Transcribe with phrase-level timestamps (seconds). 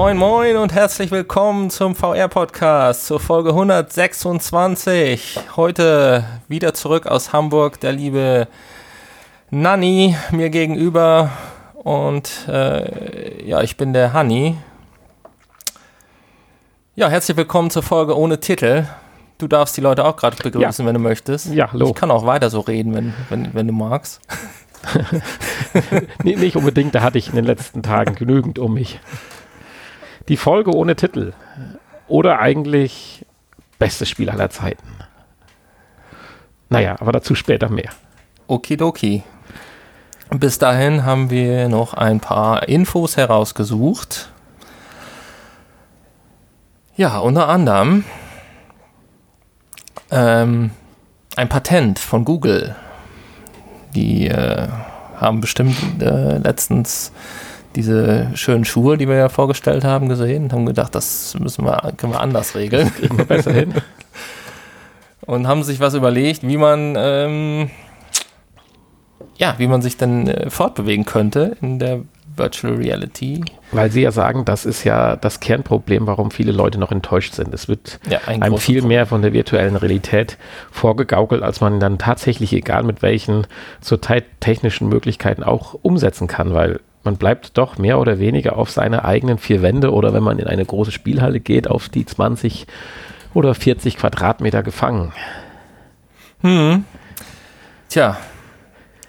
[0.00, 5.40] Moin Moin und herzlich willkommen zum VR-Podcast zur Folge 126.
[5.56, 8.46] Heute wieder zurück aus Hamburg der liebe
[9.50, 11.32] Nanni mir gegenüber
[11.74, 14.56] und äh, ja, ich bin der Hanni.
[16.94, 18.84] Ja, herzlich willkommen zur Folge ohne Titel.
[19.38, 20.88] Du darfst die Leute auch gerade begrüßen, ja.
[20.88, 21.52] wenn du möchtest.
[21.52, 21.88] Ja, hallo.
[21.88, 24.20] Ich kann auch weiter so reden, wenn, wenn, wenn du magst.
[26.22, 29.00] nee, nicht unbedingt, da hatte ich in den letzten Tagen genügend um mich.
[30.28, 31.32] Die Folge ohne Titel.
[32.06, 33.24] Oder eigentlich
[33.78, 34.86] bestes Spiel aller Zeiten.
[36.68, 37.90] Naja, aber dazu später mehr.
[38.46, 39.22] Okidoki.
[40.30, 44.30] Bis dahin haben wir noch ein paar Infos herausgesucht.
[46.96, 48.04] Ja, unter anderem
[50.10, 50.72] ähm,
[51.36, 52.76] ein Patent von Google.
[53.94, 54.68] Die äh,
[55.16, 57.12] haben bestimmt äh, letztens
[57.76, 61.92] diese schönen Schuhe, die wir ja vorgestellt haben, gesehen und haben gedacht, das müssen wir,
[61.96, 62.92] können wir anders regeln.
[62.94, 63.74] Kriegen wir besser hin.
[65.26, 67.68] Und haben sich was überlegt, wie man ähm,
[69.38, 72.00] ja, wie man sich dann äh, fortbewegen könnte in der
[72.36, 73.44] Virtual Reality.
[73.72, 77.52] Weil Sie ja sagen, das ist ja das Kernproblem, warum viele Leute noch enttäuscht sind.
[77.52, 78.88] Es wird ja, ein einem viel Problem.
[78.88, 80.38] mehr von der virtuellen Realität
[80.70, 83.46] vorgegaukelt, als man dann tatsächlich, egal mit welchen
[83.80, 89.02] zurzeit technischen Möglichkeiten auch umsetzen kann, weil man bleibt doch mehr oder weniger auf seine
[89.02, 92.66] eigenen vier Wände oder wenn man in eine große Spielhalle geht, auf die 20
[93.32, 95.14] oder 40 Quadratmeter gefangen.
[96.42, 96.84] Hm.
[97.88, 98.18] Tja,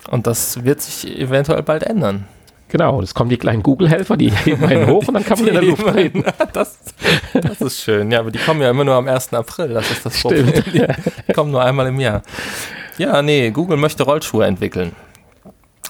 [0.09, 2.23] und das wird sich eventuell bald ändern.
[2.69, 5.55] Genau, es kommen die kleinen Google-Helfer, die heben einen hoch und dann kann man in
[5.55, 6.23] der Luft reden.
[6.53, 6.79] Das,
[7.33, 8.11] das, ist schön.
[8.11, 9.33] Ja, aber die kommen ja immer nur am 1.
[9.33, 9.73] April.
[9.73, 10.53] Das ist das Problem.
[10.53, 10.85] Die,
[11.27, 12.21] die kommen nur einmal im Jahr.
[12.97, 14.93] Ja, nee, Google möchte Rollschuhe entwickeln.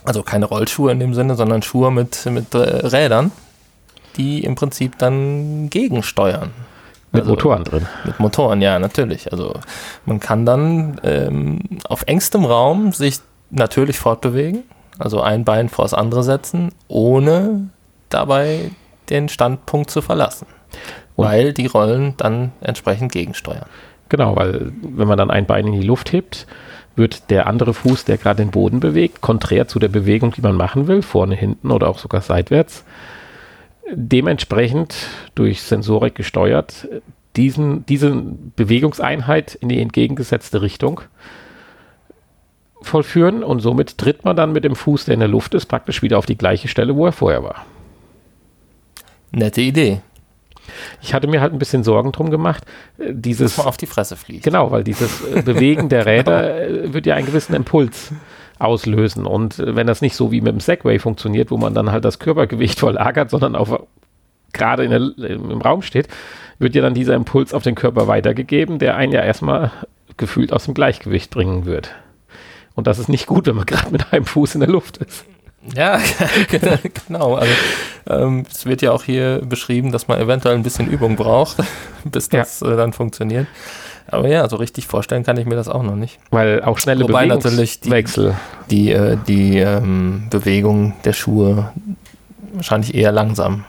[0.10, 3.32] Also keine Rollschuhe in dem Sinne, sondern Schuhe mit, mit äh, Rädern,
[4.18, 6.50] die im Prinzip dann gegensteuern.
[7.12, 7.86] Mit also, Motoren drin.
[8.06, 9.32] Mit Motoren, ja, natürlich.
[9.32, 9.54] Also
[10.06, 13.20] man kann dann ähm, auf engstem Raum sich
[13.52, 14.64] natürlich fortbewegen
[15.00, 17.70] also ein Bein vor das andere setzen, ohne
[18.10, 18.72] dabei
[19.10, 20.46] den Standpunkt zu verlassen.
[21.16, 23.66] Und weil die Rollen dann entsprechend gegensteuern.
[24.10, 26.46] Genau, weil wenn man dann ein Bein in die Luft hebt,
[27.00, 30.56] wird der andere Fuß, der gerade den Boden bewegt, konträr zu der Bewegung, die man
[30.56, 32.86] machen will, vorne, hinten oder auch sogar seitwärts,
[33.92, 34.96] dementsprechend
[35.34, 36.88] durch Sensorik gesteuert,
[37.36, 38.12] diesen, diese
[38.56, 41.02] Bewegungseinheit in die entgegengesetzte Richtung
[42.82, 46.02] vollführen und somit tritt man dann mit dem Fuß, der in der Luft ist, praktisch
[46.02, 47.66] wieder auf die gleiche Stelle, wo er vorher war.
[49.32, 50.02] Nette Idee.
[51.02, 52.64] Ich hatte mir halt ein bisschen Sorgen drum gemacht,
[52.98, 54.44] äh, dieses Dass man auf die Fresse fliegt.
[54.44, 56.94] Genau, weil dieses äh, Bewegen der Räder genau.
[56.94, 58.12] wird ja einen gewissen Impuls
[58.60, 62.04] auslösen und wenn das nicht so wie mit dem Segway funktioniert, wo man dann halt
[62.04, 63.84] das Körpergewicht verlagert, sondern auf
[64.52, 66.08] gerade im Raum steht,
[66.58, 69.72] wird ja dann dieser Impuls auf den Körper weitergegeben, der einen ja erstmal
[70.18, 71.96] gefühlt aus dem Gleichgewicht bringen wird.
[72.76, 75.26] Und das ist nicht gut, wenn man gerade mit einem Fuß in der Luft ist.
[75.76, 76.00] Ja,
[77.08, 77.36] genau.
[77.36, 77.54] Also,
[78.10, 81.58] ähm, es wird ja auch hier beschrieben, dass man eventuell ein bisschen Übung braucht,
[82.06, 82.72] bis das ja.
[82.72, 83.48] äh, dann funktioniert.
[84.08, 86.20] Aber ja, so richtig vorstellen kann ich mir das auch noch nicht.
[86.32, 88.36] Weil auch schnelle Wobei natürlich die, Wechsel.
[88.72, 91.72] die, äh, die ähm, Bewegung der Schuhe
[92.54, 93.66] wahrscheinlich eher langsam.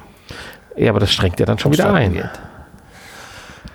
[0.77, 2.15] Ja, aber das strengt ja dann schon wieder ein.
[2.15, 2.31] Geht.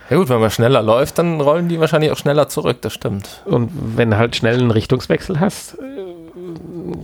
[0.09, 3.41] Ja gut, wenn man schneller läuft, dann rollen die wahrscheinlich auch schneller zurück, das stimmt.
[3.45, 5.77] Und wenn du halt schnell einen Richtungswechsel hast,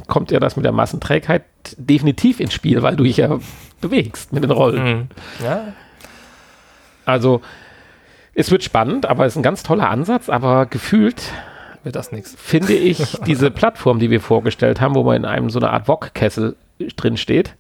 [0.08, 1.44] kommt ja das mit der Massenträgheit
[1.78, 3.40] definitiv ins Spiel, weil du dich ja
[3.80, 4.84] bewegst mit den Rollen.
[4.84, 5.08] Mhm.
[5.44, 5.74] Ja.
[7.06, 7.42] Also,
[8.34, 11.22] es wird spannend, aber es ist ein ganz toller Ansatz, aber gefühlt
[11.84, 12.36] wird das nichts.
[12.38, 15.88] Finde ich diese Plattform, die wir vorgestellt haben, wo man in einem so eine Art
[15.88, 16.56] Wok-Kessel
[16.96, 17.56] drin steht,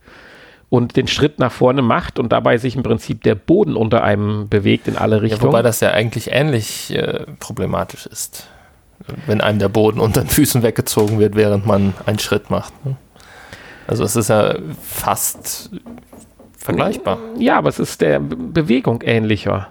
[0.71, 4.47] und den Schritt nach vorne macht und dabei sich im Prinzip der Boden unter einem
[4.47, 5.41] bewegt in alle Richtungen.
[5.41, 8.47] Ja, wobei das ja eigentlich ähnlich äh, problematisch ist,
[9.25, 12.73] wenn einem der Boden unter den Füßen weggezogen wird, während man einen Schritt macht.
[12.85, 12.95] Ne?
[13.87, 15.71] Also es ist ja fast
[16.57, 17.17] vergleichbar.
[17.37, 19.69] Ja, aber es ist der Bewegung ähnlicher.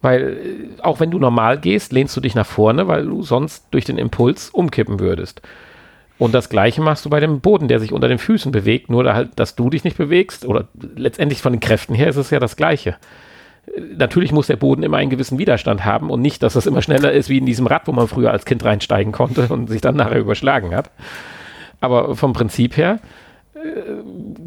[0.00, 3.66] Weil äh, auch wenn du normal gehst, lehnst du dich nach vorne, weil du sonst
[3.72, 5.42] durch den Impuls umkippen würdest.
[6.18, 9.04] Und das Gleiche machst du bei dem Boden, der sich unter den Füßen bewegt, nur
[9.04, 10.46] da halt, dass du dich nicht bewegst.
[10.46, 12.96] Oder letztendlich von den Kräften her ist es ja das Gleiche.
[13.96, 17.12] Natürlich muss der Boden immer einen gewissen Widerstand haben und nicht, dass das immer schneller
[17.12, 19.96] ist wie in diesem Rad, wo man früher als Kind reinsteigen konnte und sich dann
[19.96, 20.90] nachher überschlagen hat.
[21.80, 23.00] Aber vom Prinzip her,
[23.54, 23.58] äh,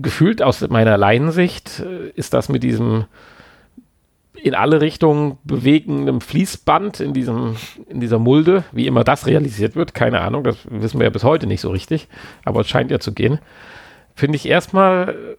[0.02, 3.06] gefühlt aus meiner Laiensicht, äh, ist das mit diesem
[4.42, 7.58] in alle Richtungen bewegenden Fließband in, diesem,
[7.90, 11.24] in dieser Mulde, wie immer das realisiert wird, keine Ahnung, das wissen wir ja bis
[11.24, 12.08] heute nicht so richtig,
[12.46, 13.40] aber es scheint ja zu gehen,
[14.16, 15.38] finde ich erstmal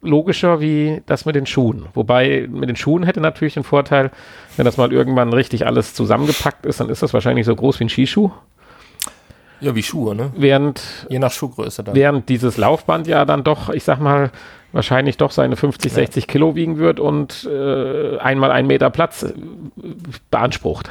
[0.00, 1.86] logischer wie das mit den Schuhen.
[1.94, 4.10] Wobei mit den Schuhen hätte natürlich den Vorteil,
[4.56, 7.84] wenn das mal irgendwann richtig alles zusammengepackt ist, dann ist das wahrscheinlich so groß wie
[7.84, 8.30] ein Skischuh.
[9.60, 10.30] Ja, wie Schuhe, ne?
[10.36, 11.96] Während, Je nach Schuhgröße dann.
[11.96, 14.30] während dieses Laufband ja dann doch, ich sag mal,
[14.70, 19.32] wahrscheinlich doch seine 50, 60 Kilo wiegen wird und äh, einmal einen Meter Platz äh,
[20.30, 20.90] beansprucht.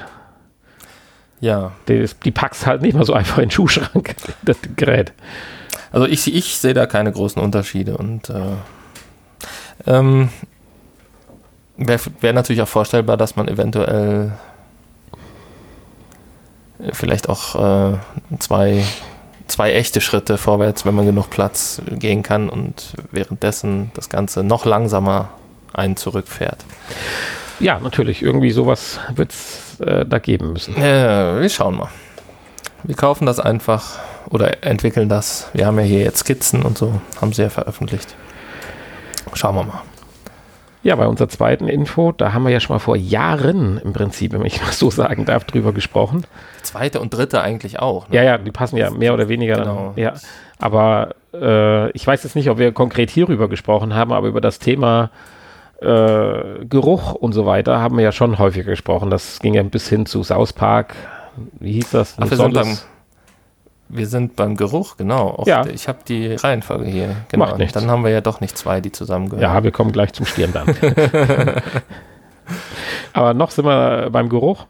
[1.39, 1.71] Ja.
[1.87, 5.13] Die, die packst halt nicht mal so einfach in den Schuhschrank, das Gerät.
[5.91, 8.33] Also ich, ich sehe da keine großen Unterschiede und äh,
[9.85, 10.29] ähm,
[11.77, 14.31] wäre wär natürlich auch vorstellbar, dass man eventuell
[16.79, 17.97] äh, vielleicht auch äh,
[18.39, 18.83] zwei,
[19.47, 24.65] zwei echte Schritte vorwärts, wenn man genug Platz gehen kann und währenddessen das Ganze noch
[24.65, 25.29] langsamer
[25.73, 26.65] einen zurückfährt.
[27.59, 30.75] Ja, natürlich, irgendwie sowas wird es äh, da geben müssen.
[30.79, 31.89] Ja, wir schauen mal.
[32.83, 35.49] Wir kaufen das einfach oder entwickeln das.
[35.53, 38.15] Wir haben ja hier jetzt Skizzen und so, haben sie ja veröffentlicht.
[39.35, 39.81] Schauen wir mal.
[40.83, 44.31] Ja, bei unserer zweiten Info, da haben wir ja schon mal vor Jahren im Prinzip,
[44.33, 46.25] wenn ich mal so sagen darf, drüber gesprochen.
[46.61, 48.07] Zweite und dritte eigentlich auch.
[48.07, 48.15] Ne?
[48.15, 49.57] Ja, ja, die passen ja mehr oder weniger.
[49.57, 49.93] Genau.
[49.95, 50.13] Ja,
[50.59, 54.59] aber äh, ich weiß jetzt nicht, ob wir konkret hierüber gesprochen haben, aber über das
[54.59, 55.09] Thema
[55.81, 59.09] äh, Geruch und so weiter haben wir ja schon häufiger gesprochen.
[59.09, 60.95] Das ging ja bis hin zu South Park.
[61.59, 62.15] Wie hieß das?
[62.17, 62.77] Ach, wir sind, beim,
[63.89, 65.29] wir sind beim Geruch, genau.
[65.29, 65.65] Auch Ja.
[65.65, 67.15] Ich habe die Reihenfolge hier.
[67.29, 67.45] Genau.
[67.45, 67.73] Macht nichts.
[67.73, 69.41] Dann haben wir ja doch nicht zwei, die zusammengehören.
[69.41, 70.75] Ja, wir kommen gleich zum Stirnband.
[73.13, 74.65] Aber noch sind wir beim Geruch.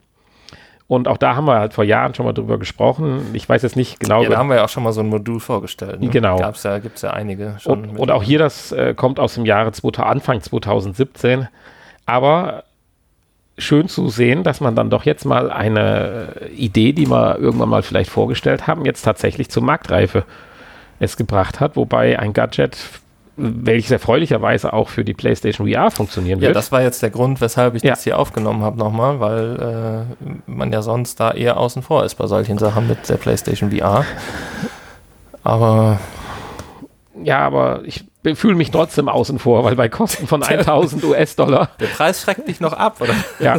[0.87, 3.31] Und auch da haben wir halt vor Jahren schon mal drüber gesprochen.
[3.33, 4.23] Ich weiß jetzt nicht genau.
[4.23, 5.99] Ja, da haben wir ja auch schon mal so ein Modul vorgestellt.
[5.99, 6.07] Ne?
[6.07, 6.37] Genau.
[6.37, 7.89] Gab's ja, gibt es ja einige schon.
[7.89, 11.49] und, und auch hier, das äh, kommt aus dem Jahre 2000, Anfang 2017.
[12.05, 12.63] Aber
[13.57, 17.83] schön zu sehen, dass man dann doch jetzt mal eine Idee, die wir irgendwann mal
[17.83, 20.25] vielleicht vorgestellt haben, jetzt tatsächlich zur Marktreife
[20.99, 21.75] es gebracht hat.
[21.75, 22.77] Wobei ein Gadget,
[23.35, 26.55] welches erfreulicherweise auch für die PlayStation VR funktionieren Ja, wird.
[26.55, 27.91] das war jetzt der Grund, weshalb ich Ja.
[27.91, 32.15] das hier aufgenommen habe nochmal, weil äh, man ja sonst da eher außen vor ist
[32.15, 34.05] bei solchen Sachen mit der PlayStation VR.
[35.43, 35.99] Aber
[37.23, 38.05] Ja, aber ich
[38.35, 42.59] fühle mich trotzdem außen vor, weil bei Kosten von 1000 US-Dollar, der Preis schreckt dich
[42.59, 43.13] noch ab, oder?
[43.39, 43.57] ja,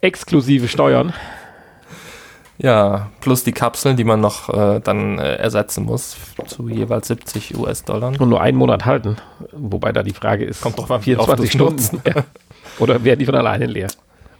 [0.00, 1.12] exklusive Steuern,
[2.58, 6.16] Ja, plus die Kapseln, die man noch äh, dann äh, ersetzen muss
[6.46, 8.12] zu jeweils 70 US-Dollar.
[8.18, 9.16] und nur einen Monat halten.
[9.52, 12.02] Wobei da die Frage ist, Kommt wie oft 24 du's Stunden.
[12.08, 12.24] Ja.
[12.78, 13.88] Oder werden die von alleine leer?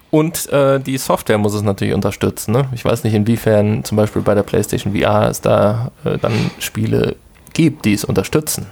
[0.09, 2.53] Und äh, die Software muss es natürlich unterstützen.
[2.53, 2.65] Ne?
[2.73, 7.17] Ich weiß nicht, inwiefern zum Beispiel bei der PlayStation VR es da äh, dann Spiele
[7.57, 8.67] gibt, die es unterstützen.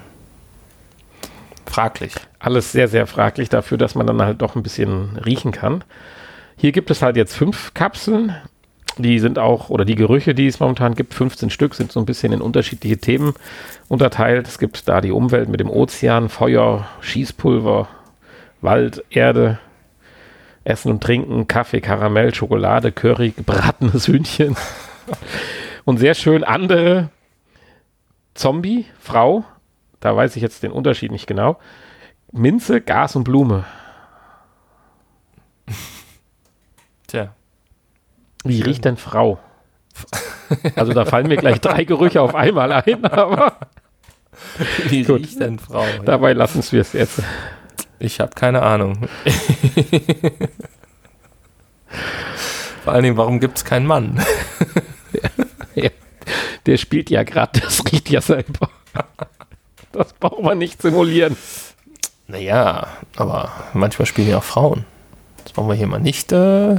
[1.65, 2.13] Fraglich.
[2.37, 5.83] Alles sehr, sehr fraglich dafür, dass man dann halt doch ein bisschen riechen kann.
[6.55, 8.35] Hier gibt es halt jetzt fünf Kapseln.
[8.99, 12.05] Die sind auch, oder die Gerüche, die es momentan gibt, 15 Stück, sind so ein
[12.05, 13.33] bisschen in unterschiedliche Themen
[13.87, 14.47] unterteilt.
[14.47, 17.89] Es gibt da die Umwelt mit dem Ozean, Feuer, Schießpulver,
[18.61, 19.57] Wald, Erde,
[20.63, 24.55] Essen und Trinken, Kaffee, Karamell, Schokolade, Curry, gebratenes Hühnchen.
[25.85, 27.09] Und sehr schön andere
[28.35, 29.43] Zombie, Frau,
[30.01, 31.57] da weiß ich jetzt den Unterschied nicht genau.
[32.31, 33.63] Minze, Gas und Blume.
[37.07, 37.33] Tja.
[38.43, 39.39] Wie riecht denn Frau?
[40.75, 43.57] Also da fallen mir gleich drei Gerüche auf einmal ein, aber
[44.89, 45.21] Wie Gut.
[45.21, 45.83] riecht denn Frau?
[46.05, 47.19] dabei lassen wir es jetzt.
[47.97, 49.07] Ich habe keine Ahnung.
[52.83, 54.23] Vor allen Dingen, warum gibt es keinen Mann?
[55.73, 55.89] Ja,
[56.65, 58.69] der spielt ja gerade, das riecht ja selber.
[59.91, 61.37] Das braucht man nicht simulieren.
[62.27, 64.85] Naja, aber manchmal spielen ja auch Frauen.
[65.43, 66.31] Das wollen wir hier mal nicht.
[66.31, 66.77] Äh,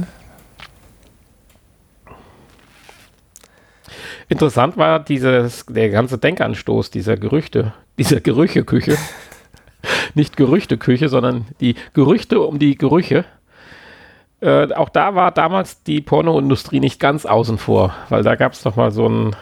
[4.29, 8.97] Interessant war dieses, der ganze Denkanstoß dieser Gerüchte, dieser Gerücheküche.
[10.15, 13.23] Nicht Gerüchteküche, sondern die Gerüchte um die Gerüche.
[14.41, 18.63] Äh, auch da war damals die Pornoindustrie nicht ganz außen vor, weil da gab es
[18.63, 19.35] doch mal so ein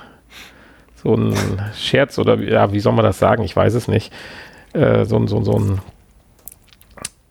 [1.06, 1.36] so ein
[1.78, 3.44] Scherz oder wie- ja, wie soll man das sagen?
[3.44, 4.12] Ich weiß es nicht.
[4.74, 5.80] Äh, so ein, so ein, so ein,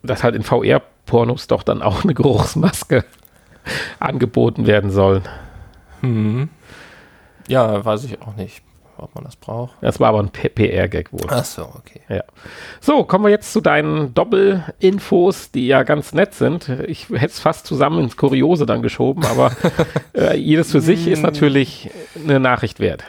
[0.02, 3.04] dass halt in VR-Pornos doch dann auch eine Geruchsmaske
[4.00, 5.22] angeboten werden soll.
[6.00, 6.48] hm.
[7.46, 8.62] Ja, weiß ich auch nicht,
[8.96, 9.74] ob man das braucht.
[9.82, 11.26] Das war aber ein PR-Gag wohl.
[11.28, 12.00] Ach so, okay.
[12.08, 12.22] Ja.
[12.80, 16.70] So, kommen wir jetzt zu deinen Doppelinfos, die ja ganz nett sind.
[16.86, 19.50] Ich hätte es fast zusammen ins Kuriose dann geschoben, aber
[20.16, 21.90] äh, jedes für sich ist natürlich
[22.22, 23.04] eine Nachricht wert.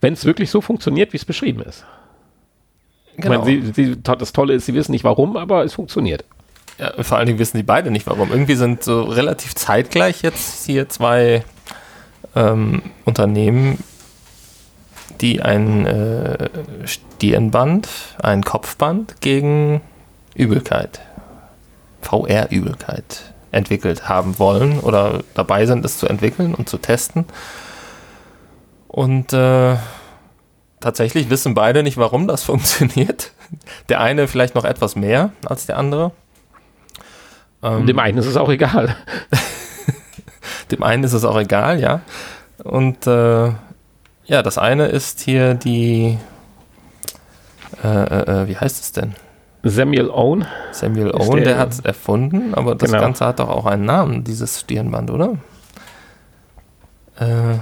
[0.00, 1.84] Wenn es wirklich so funktioniert, wie es beschrieben ist.
[3.16, 3.42] Ich Genau.
[3.42, 6.24] meine, sie, sie, das Tolle ist, sie wissen nicht warum, aber es funktioniert.
[6.78, 8.30] Ja, vor allen Dingen wissen die beide nicht warum.
[8.30, 11.42] Irgendwie sind so relativ zeitgleich jetzt hier zwei
[12.34, 13.78] ähm, Unternehmen
[15.20, 16.48] die ein äh,
[16.84, 17.88] Stirnband,
[18.22, 19.80] ein Kopfband gegen
[20.34, 21.00] Übelkeit,
[22.02, 27.24] VR-Übelkeit entwickelt haben wollen oder dabei sind, es zu entwickeln und zu testen.
[28.96, 29.76] Und äh,
[30.80, 33.32] tatsächlich wissen beide nicht, warum das funktioniert.
[33.90, 36.12] Der eine vielleicht noch etwas mehr als der andere.
[37.62, 38.96] Ähm, dem einen ist es auch egal.
[40.70, 42.00] dem einen ist es auch egal, ja.
[42.64, 43.48] Und äh,
[44.24, 46.16] ja, das eine ist hier die,
[47.84, 49.14] äh, äh, äh wie heißt es denn?
[49.62, 50.46] Samuel Owen.
[50.72, 53.02] Samuel Owen, der, der hat es erfunden, aber das genau.
[53.02, 55.34] Ganze hat doch auch einen Namen, dieses Stirnband, oder?
[57.18, 57.58] Äh.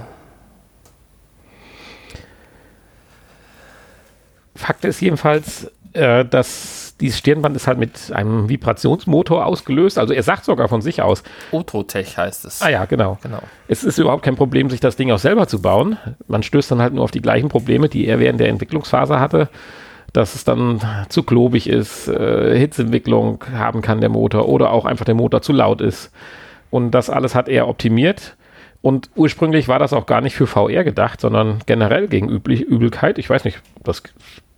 [4.56, 9.98] Fakt ist jedenfalls, äh, dass dieses Stirnband ist halt mit einem Vibrationsmotor ausgelöst.
[9.98, 11.22] Also er sagt sogar von sich aus.
[11.50, 12.62] Otrotech heißt es.
[12.62, 13.18] Ah ja, genau.
[13.22, 13.40] genau.
[13.68, 15.98] Es ist überhaupt kein Problem, sich das Ding auch selber zu bauen.
[16.28, 19.48] Man stößt dann halt nur auf die gleichen Probleme, die er während der Entwicklungsphase hatte
[20.14, 25.04] dass es dann zu klobig ist, äh, Hitzeentwicklung haben kann der Motor oder auch einfach
[25.04, 26.12] der Motor zu laut ist.
[26.70, 28.36] Und das alles hat er optimiert.
[28.80, 33.18] Und ursprünglich war das auch gar nicht für VR gedacht, sondern generell gegen Üblich Übelkeit.
[33.18, 34.04] Ich weiß nicht, dass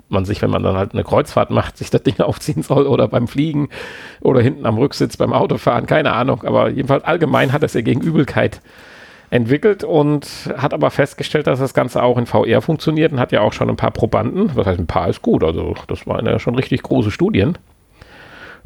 [0.08, 3.08] man sich, wenn man dann halt eine Kreuzfahrt macht, sich das Ding aufziehen soll oder
[3.08, 3.68] beim Fliegen
[4.20, 6.42] oder hinten am Rücksitz beim Autofahren, keine Ahnung.
[6.44, 8.60] Aber jedenfalls allgemein hat es ja gegen Übelkeit
[9.30, 13.40] entwickelt und hat aber festgestellt, dass das Ganze auch in VR funktioniert und hat ja
[13.40, 16.38] auch schon ein paar Probanden, was heißt ein paar ist gut, also das waren ja
[16.38, 17.58] schon richtig große Studien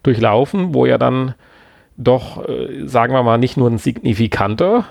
[0.02, 1.35] durchlaufen, wo ja dann
[1.97, 4.87] doch, äh, sagen wir mal, nicht nur ein signifikanter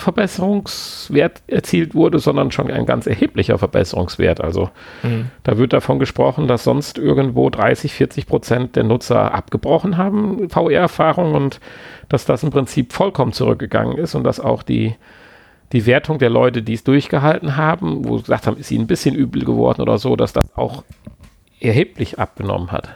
[0.00, 4.40] Verbesserungswert erzielt wurde, sondern schon ein ganz erheblicher Verbesserungswert.
[4.40, 4.70] Also
[5.02, 5.30] mhm.
[5.42, 11.34] da wird davon gesprochen, dass sonst irgendwo 30, 40 Prozent der Nutzer abgebrochen haben, VR-Erfahrung
[11.34, 11.60] und
[12.08, 14.94] dass das im Prinzip vollkommen zurückgegangen ist und dass auch die,
[15.72, 18.88] die Wertung der Leute, die es durchgehalten haben, wo sie gesagt haben, ist ihnen ein
[18.88, 20.84] bisschen übel geworden oder so, dass das auch
[21.60, 22.90] erheblich abgenommen hat.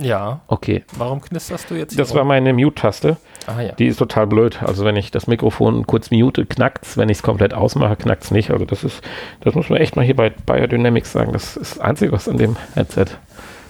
[0.00, 0.40] Ja.
[0.46, 0.84] Okay.
[0.96, 1.98] Warum knisterst du jetzt?
[1.98, 2.18] Das rum?
[2.18, 3.16] war meine Mute-Taste.
[3.48, 3.72] Ah, ja.
[3.72, 4.62] Die ist total blöd.
[4.62, 6.98] Also wenn ich das Mikrofon kurz mute, knackt es.
[6.98, 8.50] Wenn ich es komplett ausmache, knackt es nicht.
[8.50, 9.02] Also das ist,
[9.40, 11.32] das muss man echt mal hier bei Biodynamics sagen.
[11.32, 13.06] Das ist das Einzige, was an dem Headset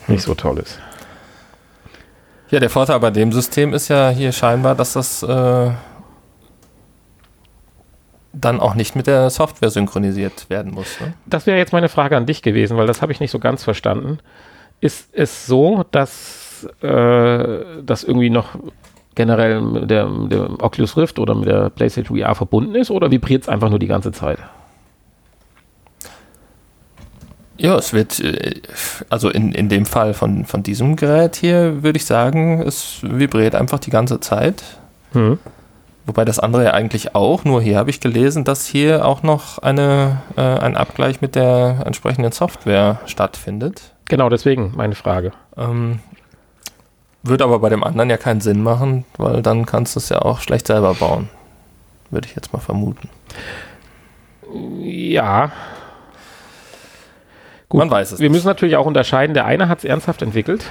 [0.09, 0.81] nicht so toll ist.
[2.51, 5.71] Ja, der Vorteil bei dem System ist ja hier scheinbar, dass das äh,
[8.33, 11.01] dann auch nicht mit der Software synchronisiert werden muss.
[11.01, 11.13] Ne?
[11.27, 13.63] Das wäre jetzt meine Frage an dich gewesen, weil das habe ich nicht so ganz
[13.63, 14.19] verstanden.
[14.81, 18.57] Ist es so, dass äh, das irgendwie noch
[19.19, 23.43] generell mit der, der Oculus Rift oder mit der PlayStation VR verbunden ist oder vibriert
[23.43, 24.39] es einfach nur die ganze Zeit?
[27.57, 28.63] Ja, es wird, äh,
[29.11, 33.57] also in, in dem Fall von, von diesem Gerät hier würde ich sagen, es vibriert
[33.57, 34.63] einfach die ganze Zeit.
[35.13, 35.39] Hm.
[36.07, 39.59] Wobei das andere ja eigentlich auch, nur hier habe ich gelesen, dass hier auch noch
[39.59, 43.83] eine, äh, ein Abgleich mit der entsprechenden Software stattfindet.
[44.09, 45.33] Genau, deswegen meine Frage.
[45.57, 45.99] Ähm,
[47.23, 50.23] wird aber bei dem anderen ja keinen Sinn machen, weil dann kannst du es ja
[50.23, 51.29] auch schlecht selber bauen.
[52.11, 53.09] Würde ich jetzt mal vermuten.
[54.81, 55.53] Ja.
[57.69, 58.21] Gut, Man weiß es.
[58.21, 60.65] Wir müssen natürlich auch unterscheiden, der eine hat es ernsthaft entwickelt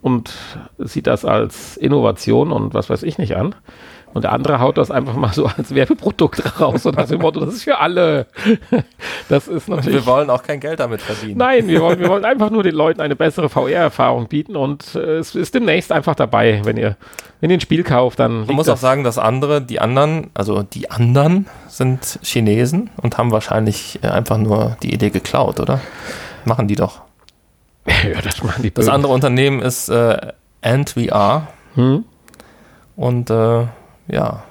[0.00, 0.32] und
[0.78, 3.54] sieht das als Innovation und was weiß ich nicht an.
[4.14, 7.40] Und der andere haut das einfach mal so als Werbeprodukt raus und das im Motto,
[7.40, 8.26] das ist für alle.
[9.28, 9.94] Das ist natürlich.
[9.94, 11.38] wir wollen auch kein Geld damit verdienen.
[11.38, 15.18] Nein, wir wollen, wir wollen einfach nur den Leuten eine bessere VR-Erfahrung bieten und äh,
[15.18, 16.96] es ist demnächst einfach dabei, wenn ihr,
[17.40, 18.46] wenn ihr ein Spiel kauft, dann.
[18.46, 23.30] Man muss auch sagen, dass andere, die anderen, also die anderen sind Chinesen und haben
[23.30, 25.80] wahrscheinlich äh, einfach nur die Idee geklaut, oder?
[26.44, 27.02] Machen die doch.
[27.86, 28.72] ja, das machen die.
[28.72, 31.48] Das andere Unternehmen ist äh, AntVR.
[31.74, 32.04] Hm?
[32.96, 33.66] Und äh,
[34.08, 34.44] ja,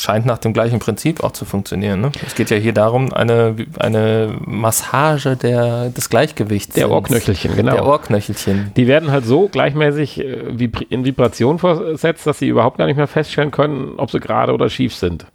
[0.00, 2.00] scheint nach dem gleichen Prinzip auch zu funktionieren.
[2.00, 2.10] Ne?
[2.26, 6.74] Es geht ja hier darum, eine, eine Massage der, des Gleichgewichts.
[6.74, 7.72] Der Ohrknöchelchen, genau.
[7.72, 8.72] Der Ohrknöchelchen.
[8.76, 13.06] Die werden halt so gleichmäßig äh, in Vibration versetzt, dass sie überhaupt gar nicht mehr
[13.06, 15.26] feststellen können, ob sie gerade oder schief sind.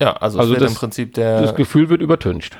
[0.00, 1.42] Ja, also, also das, im Prinzip der.
[1.42, 2.56] Das Gefühl wird übertüncht.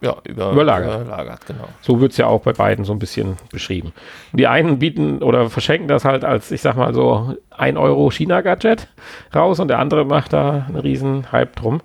[0.00, 1.02] Ja, über, überlagert.
[1.02, 1.68] überlagert genau.
[1.80, 3.92] So wird es ja auch bei beiden so ein bisschen beschrieben.
[4.32, 8.88] Die einen bieten oder verschenken das halt als, ich sag mal so, 1 Euro China-Gadget
[9.34, 11.80] raus und der andere macht da einen riesen Hype drum.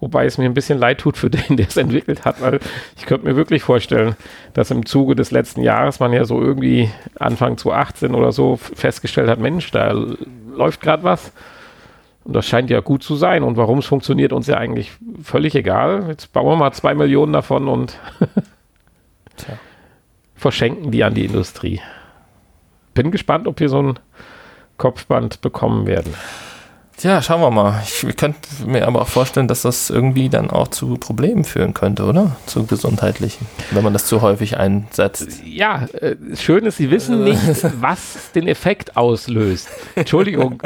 [0.00, 2.60] Wobei es mir ein bisschen leid tut für den, der es entwickelt hat, weil
[2.96, 4.16] ich könnte mir wirklich vorstellen,
[4.54, 9.28] dass im Zuge des letzten Jahres man ja so irgendwie Anfang 2018 oder so festgestellt
[9.28, 9.92] hat, Mensch, da
[10.54, 11.32] läuft gerade was
[12.24, 13.42] und das scheint ja gut zu sein.
[13.42, 16.06] Und warum es funktioniert, uns ja eigentlich völlig egal.
[16.08, 17.98] Jetzt bauen wir mal zwei Millionen davon und
[20.34, 21.80] verschenken die an die Industrie.
[22.94, 23.98] Bin gespannt, ob wir so ein
[24.76, 26.14] Kopfband bekommen werden.
[26.98, 27.80] Tja, schauen wir mal.
[27.84, 32.04] Ich könnte mir aber auch vorstellen, dass das irgendwie dann auch zu Problemen führen könnte,
[32.04, 32.36] oder?
[32.46, 35.44] Zu gesundheitlichen, wenn man das zu häufig einsetzt.
[35.44, 37.40] Ja, äh, schön ist, Sie wissen nicht,
[37.80, 39.68] was den Effekt auslöst.
[39.94, 40.60] Entschuldigung,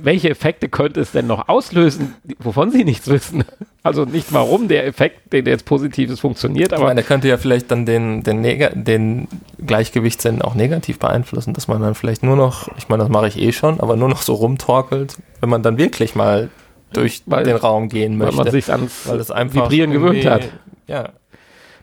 [0.00, 3.44] welche Effekte könnte es denn noch auslösen, wovon Sie nichts wissen?
[3.82, 6.82] Also nicht warum der Effekt, den jetzt Positives funktioniert, aber.
[6.82, 8.42] Ich meine, der könnte ja vielleicht dann den, den,
[8.84, 9.28] den
[9.64, 13.38] Gleichgewichtssinn auch negativ beeinflussen, dass man dann vielleicht nur noch, ich meine, das mache ich
[13.38, 16.48] eh schon, aber nur noch so rumtorkelt, wenn man dann wirklich mal
[16.92, 18.36] durch weil, den Raum gehen möchte.
[18.36, 20.48] Weil man sich ans weil einfach Vibrieren gewöhnt hat.
[20.86, 21.10] Ja.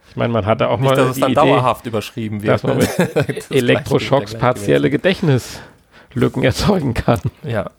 [0.09, 2.53] Ich meine, man hatte auch Nicht, mal dass es dann Idee, dauerhaft überschrieben wird.
[2.53, 2.89] Dass man mit
[3.51, 7.19] Elektroschocks partielle Gedächtnislücken erzeugen kann.
[7.43, 7.69] Ja.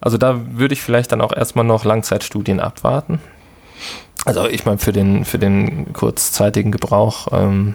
[0.00, 3.20] Also da würde ich vielleicht dann auch erstmal noch Langzeitstudien abwarten.
[4.24, 7.74] Also ich meine, für den, für den kurzzeitigen Gebrauch ähm,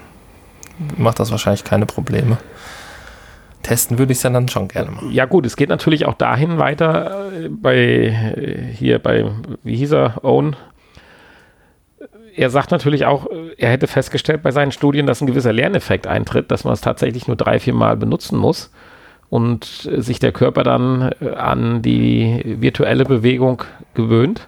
[0.97, 2.37] macht das wahrscheinlich keine Probleme.
[3.63, 5.11] Testen würde ich es ja dann schon gerne machen.
[5.11, 9.31] Ja gut, es geht natürlich auch dahin weiter äh, bei äh, hier bei,
[9.63, 10.55] wie hieß er, Owen.
[12.35, 16.05] Er sagt natürlich auch, äh, er hätte festgestellt bei seinen Studien, dass ein gewisser Lerneffekt
[16.05, 18.69] eintritt, dass man es tatsächlich nur drei, vier Mal benutzen muss
[19.29, 23.63] und sich der Körper dann äh, an die virtuelle Bewegung
[23.93, 24.47] gewöhnt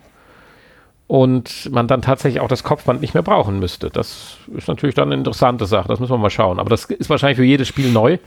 [1.08, 3.90] und man dann tatsächlich auch das Kopfband nicht mehr brauchen müsste.
[3.90, 6.60] Das ist natürlich dann eine interessante Sache, das müssen wir mal schauen.
[6.60, 8.18] Aber das ist wahrscheinlich für jedes Spiel neu,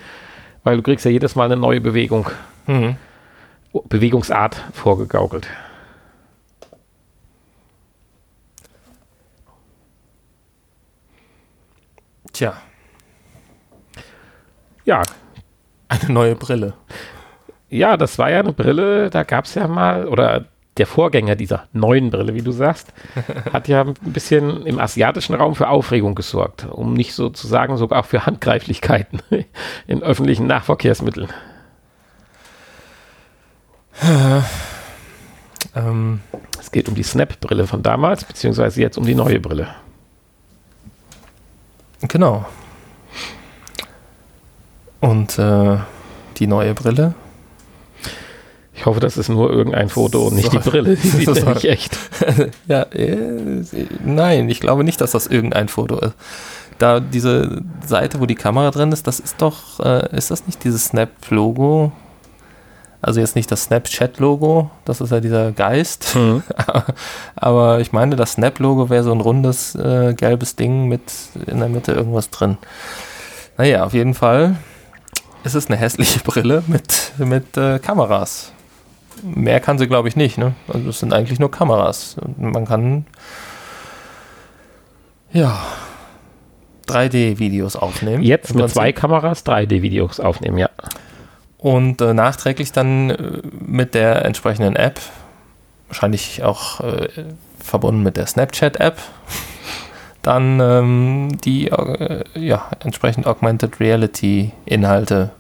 [0.65, 2.31] weil du kriegst ja jedes Mal eine neue Bewegung,
[2.67, 2.97] mhm.
[3.89, 5.47] Bewegungsart vorgegaukelt.
[12.33, 12.55] Tja.
[14.85, 15.03] Ja,
[15.91, 16.75] eine neue Brille.
[17.69, 21.69] Ja, das war ja eine Brille, da gab es ja mal, oder der Vorgänger dieser
[21.73, 22.93] neuen Brille, wie du sagst,
[23.53, 28.07] hat ja ein bisschen im asiatischen Raum für Aufregung gesorgt, um nicht sozusagen sogar auch
[28.07, 29.21] für Handgreiflichkeiten
[29.87, 31.29] in öffentlichen Nahverkehrsmitteln.
[35.75, 36.21] ähm,
[36.59, 39.69] es geht um die Snap-Brille von damals, beziehungsweise jetzt um die neue Brille.
[42.09, 42.47] Genau.
[45.01, 45.79] Und äh,
[46.37, 47.15] die neue Brille.
[48.75, 50.97] Ich hoffe, das ist nur irgendein Foto und nicht so, die Brille.
[51.03, 51.99] Die sieht ja nicht echt.
[52.67, 53.63] ja, äh,
[54.05, 56.15] nein, ich glaube nicht, dass das irgendein Foto ist.
[56.79, 60.65] Da diese Seite, wo die Kamera drin ist, das ist doch, äh, ist das nicht
[60.65, 61.93] dieses Snap-Logo?
[63.03, 66.15] Also jetzt nicht das Snapchat-Logo, das ist ja dieser Geist.
[66.17, 66.43] Mhm.
[67.37, 71.03] Aber ich meine, das Snap-Logo wäre so ein rundes äh, gelbes Ding mit
[71.47, 72.57] in der Mitte irgendwas drin.
[73.59, 74.57] Naja, auf jeden Fall
[75.45, 78.53] es ist eine hässliche Brille mit, mit äh, Kameras.
[79.23, 80.39] Mehr kann sie, glaube ich, nicht.
[80.39, 80.55] Ne?
[80.69, 82.17] Also es sind eigentlich nur Kameras.
[82.37, 83.07] Man kann
[85.33, 85.61] ja
[86.89, 88.23] 3D-Videos aufnehmen.
[88.23, 90.71] Jetzt mit zwei Kameras 3D-Videos aufnehmen, ja.
[91.59, 94.99] Und äh, nachträglich dann äh, mit der entsprechenden App,
[95.89, 97.09] wahrscheinlich auch äh,
[97.63, 98.97] verbunden mit der Snapchat-App,
[100.23, 105.31] dann ähm, die äh, ja, entsprechend Augmented Reality Inhalte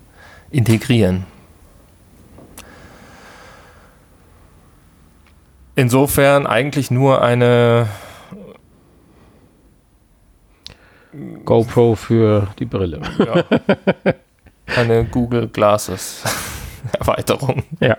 [0.51, 1.27] integrieren.
[5.77, 7.89] Insofern eigentlich nur eine
[11.45, 13.01] GoPro für die Brille.
[13.19, 13.45] Ja.
[14.77, 16.23] Eine Google Glasses
[16.99, 17.65] Erweiterung.
[17.81, 17.97] Ja.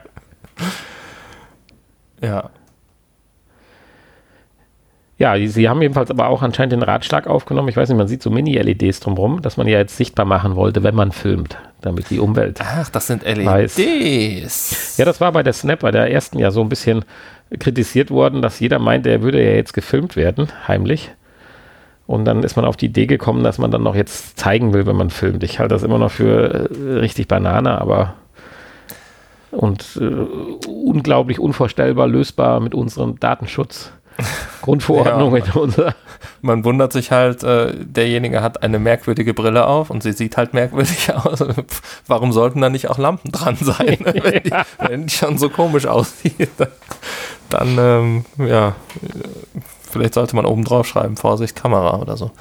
[2.22, 2.50] Ja.
[5.22, 7.70] Ja, sie haben jedenfalls aber auch anscheinend den Ratschlag aufgenommen.
[7.70, 10.82] Ich weiß nicht, man sieht so Mini-LEDs drumherum, dass man ja jetzt sichtbar machen wollte,
[10.82, 12.60] wenn man filmt, damit die Umwelt.
[12.60, 13.46] Ach, das sind LEDs.
[13.46, 14.98] Weiß.
[14.98, 17.06] Ja, das war bei der Snap, bei der ersten ja so ein bisschen
[17.60, 21.12] kritisiert worden, dass jeder meinte, er würde ja jetzt gefilmt werden, heimlich.
[22.08, 24.88] Und dann ist man auf die Idee gekommen, dass man dann noch jetzt zeigen will,
[24.88, 25.44] wenn man filmt.
[25.44, 28.16] Ich halte das immer noch für äh, richtig Banane, aber
[29.52, 33.92] und äh, unglaublich unvorstellbar lösbar mit unserem Datenschutz.
[34.62, 35.96] Grundverordnung ja, in unser.
[36.42, 40.54] Man wundert sich halt, äh, derjenige hat eine merkwürdige Brille auf und sie sieht halt
[40.54, 41.44] merkwürdig aus.
[42.08, 45.86] Warum sollten da nicht auch Lampen dran sein, wenn, die, wenn, die, schon so komisch
[45.86, 46.50] aussieht?
[47.50, 48.76] Dann, ähm, ja,
[49.90, 52.32] vielleicht sollte man oben drauf schreiben, Vorsicht, Kamera oder so.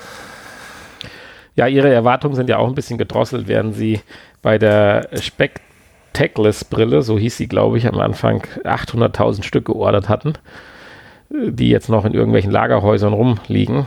[1.56, 4.00] Ja, ihre Erwartungen sind ja auch ein bisschen gedrosselt, während sie
[4.40, 10.34] bei der Spectacless-Brille, so hieß sie, glaube ich, am Anfang 800.000 Stück geordert hatten
[11.30, 13.86] die jetzt noch in irgendwelchen Lagerhäusern rumliegen,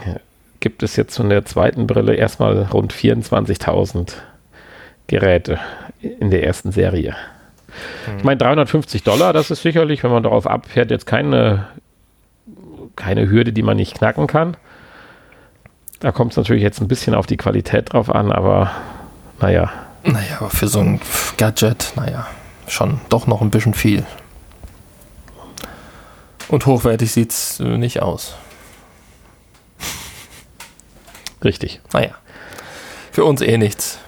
[0.60, 4.14] gibt es jetzt von der zweiten Brille erstmal rund 24.000
[5.06, 5.58] Geräte
[6.00, 7.14] in der ersten Serie.
[8.06, 8.18] Mhm.
[8.18, 11.66] Ich meine, 350 Dollar, das ist sicherlich, wenn man darauf abfährt, jetzt keine,
[12.96, 14.56] keine Hürde, die man nicht knacken kann.
[16.00, 18.70] Da kommt es natürlich jetzt ein bisschen auf die Qualität drauf an, aber
[19.40, 19.70] naja.
[20.02, 21.00] Naja, aber für so ein
[21.38, 22.26] Gadget, naja,
[22.68, 24.04] schon doch noch ein bisschen viel.
[26.48, 28.34] Und hochwertig sieht es äh, nicht aus.
[31.42, 31.80] Richtig.
[31.92, 32.14] Naja.
[33.12, 33.98] Für uns eh nichts.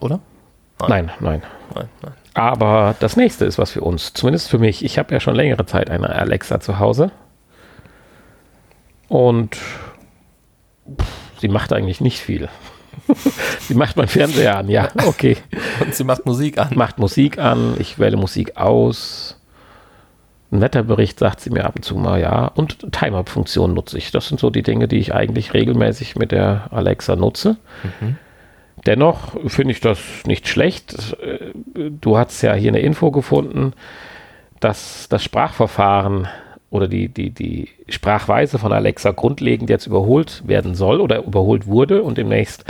[0.00, 0.20] Oder?
[0.88, 1.42] Nein, nein.
[1.74, 2.12] Nein, nein.
[2.34, 4.84] Aber das nächste ist was für uns, zumindest für mich.
[4.84, 7.10] Ich habe ja schon längere Zeit eine Alexa zu Hause.
[9.08, 9.58] Und
[11.40, 12.48] sie macht eigentlich nicht viel.
[13.60, 15.36] sie macht meinen Fernseher an, ja, okay.
[15.80, 16.70] Und sie macht Musik an.
[16.74, 19.38] Macht Musik an, ich wähle Musik aus.
[20.52, 22.46] Ein Wetterbericht sagt sie mir ab und zu mal, ja.
[22.46, 24.10] Und Time-Up-Funktion nutze ich.
[24.10, 27.56] Das sind so die Dinge, die ich eigentlich regelmäßig mit der Alexa nutze.
[28.84, 31.16] Dennoch finde ich das nicht schlecht.
[31.22, 33.72] Äh, Du hast ja hier eine Info gefunden,
[34.60, 36.28] dass das Sprachverfahren
[36.70, 42.02] oder die, die, die Sprachweise von Alexa grundlegend jetzt überholt werden soll oder überholt wurde
[42.02, 42.64] und demnächst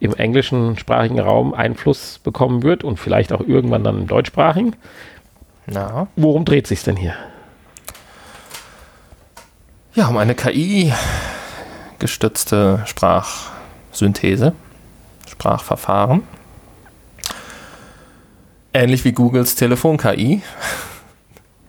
[0.00, 4.74] im englischen sprachigen Raum Einfluss bekommen wird und vielleicht auch irgendwann dann im deutschsprachigen.
[5.66, 6.08] Na.
[6.16, 7.14] Worum dreht sich denn hier?
[9.94, 14.54] Ja, um eine KI-gestützte Sprachsynthese,
[15.30, 16.22] Sprachverfahren.
[18.74, 20.40] Ähnlich wie Googles Telefon-KI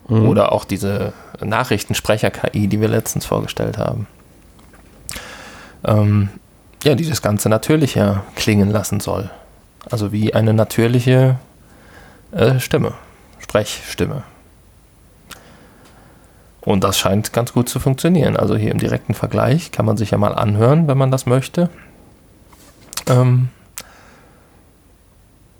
[0.08, 0.27] Mhm.
[0.27, 4.08] oder auch diese Nachrichtensprecher-KI, die wir letztens vorgestellt haben.
[5.86, 6.27] Ähm,
[6.84, 9.29] ja, die das Ganze natürlicher klingen lassen soll.
[9.89, 11.38] Also wie eine natürliche
[12.32, 12.93] äh, Stimme,
[13.43, 14.23] Sprechstimme.
[16.62, 18.38] Und das scheint ganz gut zu funktionieren.
[18.38, 21.69] Also hier im direkten Vergleich kann man sich ja mal anhören, wenn man das möchte.
[23.08, 23.49] Ähm,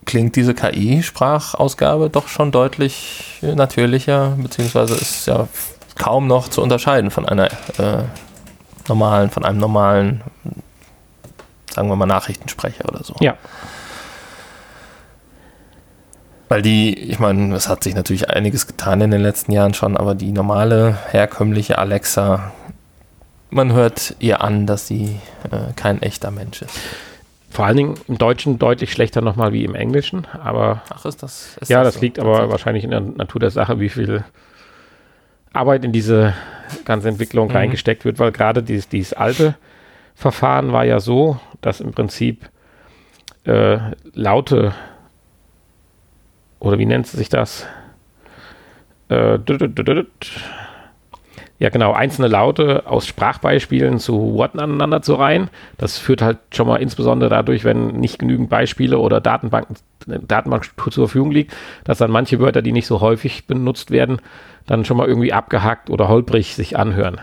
[0.06, 5.48] klingt diese KI-Sprachausgabe doch schon deutlich natürlicher, beziehungsweise ist ja
[5.98, 8.04] kaum noch zu unterscheiden von einer äh,
[8.88, 10.22] normalen, von einem normalen,
[11.70, 13.16] sagen wir mal, Nachrichtensprecher oder so.
[13.20, 13.36] Ja,
[16.54, 19.98] Weil die, ich meine, es hat sich natürlich einiges getan in den letzten Jahren schon,
[19.98, 22.52] aber die normale, herkömmliche Alexa,
[23.50, 26.78] man hört ihr an, dass sie äh, kein echter Mensch ist.
[27.50, 31.58] vor allen Dingen im Deutschen deutlich schlechter nochmal wie im Englischen, aber Ach, ist das?
[31.60, 32.02] Ist ja, das so?
[32.02, 34.24] liegt aber wahrscheinlich in der Natur der Sache, wie viel
[35.54, 36.36] Arbeit in diese
[36.86, 37.56] ganze Entwicklung Mhm.
[37.56, 39.56] reingesteckt wird, weil gerade dieses, dieses alte
[40.14, 42.48] Verfahren war ja so, dass im Prinzip
[43.46, 43.80] äh,
[44.14, 44.74] laute
[46.64, 47.68] oder wie nennt sich das?
[49.10, 49.38] Äh,
[51.60, 55.50] ja, genau, einzelne Laute aus Sprachbeispielen zu Worten aneinander zu reihen.
[55.78, 61.08] Das führt halt schon mal insbesondere dadurch, wenn nicht genügend Beispiele oder Datenbanken, Datenbankstruktur zur
[61.08, 64.22] Verfügung liegt, dass dann manche Wörter, die nicht so häufig benutzt werden,
[64.66, 67.20] dann schon mal irgendwie abgehackt oder holprig sich anhören.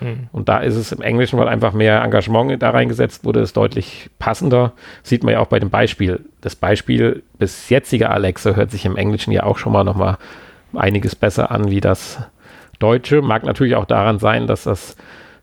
[0.00, 0.28] Hm.
[0.32, 4.10] Und da ist es im Englischen, weil einfach mehr Engagement da reingesetzt wurde, ist deutlich
[4.18, 4.72] passender.
[5.02, 6.24] Sieht man ja auch bei dem Beispiel.
[6.40, 10.18] Das Beispiel bis jetzige Alexa hört sich im Englischen ja auch schon mal noch mal
[10.74, 12.18] einiges besser an wie das
[12.78, 13.22] Deutsche.
[13.22, 14.96] Mag natürlich auch daran sein, dass das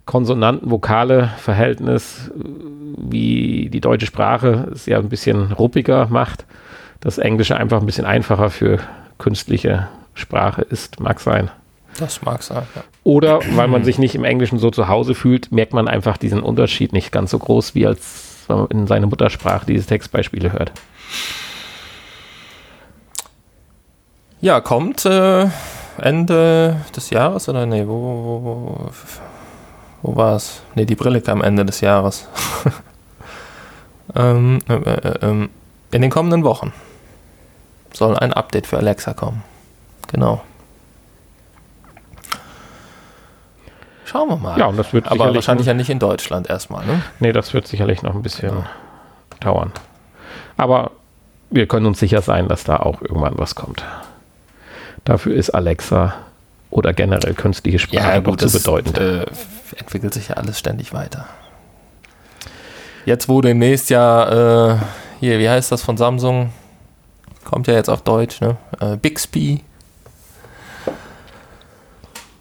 [0.06, 2.34] Konsonanten-Vokale-Verhältnis, äh,
[2.98, 6.46] wie die deutsche Sprache, es ja ein bisschen ruppiger macht.
[7.02, 8.80] Das Englische einfach ein bisschen einfacher für
[9.18, 11.50] künstliche Sprache ist, mag sein.
[11.98, 12.84] Das mag sein, ja.
[13.04, 16.42] Oder weil man sich nicht im Englischen so zu Hause fühlt, merkt man einfach diesen
[16.42, 20.72] Unterschied nicht ganz so groß, wie als wenn man in seine Muttersprache diese Textbeispiele hört.
[24.42, 25.48] Ja, kommt äh,
[25.98, 28.90] Ende des Jahres oder nee, wo, wo, wo,
[30.02, 30.62] wo war es?
[30.76, 32.28] Nee, die Brille kam Ende des Jahres.
[34.16, 35.50] ähm, äh, äh, ähm,
[35.92, 36.74] in den kommenden Wochen
[37.94, 39.44] soll ein Update für Alexa kommen.
[40.12, 40.42] Genau.
[44.06, 44.58] Schauen wir mal.
[44.58, 47.02] Ja, und das wird Aber wahrscheinlich ja nicht in Deutschland erstmal, ne?
[47.20, 48.64] Nee, das wird sicherlich noch ein bisschen Genau.
[49.40, 49.72] dauern.
[50.58, 50.92] Aber
[51.50, 53.84] wir können uns sicher sein, dass da auch irgendwann was kommt.
[55.06, 56.14] Dafür ist Alexa
[56.70, 58.98] oder generell künstliche Sprache doch zu das bedeutend.
[58.98, 59.26] Äh,
[59.78, 61.26] entwickelt sich ja alles ständig weiter.
[63.06, 64.78] Jetzt, wo demnächst ja, äh,
[65.20, 66.52] hier, wie heißt das von Samsung?
[67.44, 68.58] Kommt ja jetzt auf Deutsch, ne?
[68.80, 69.64] Äh, Bixby.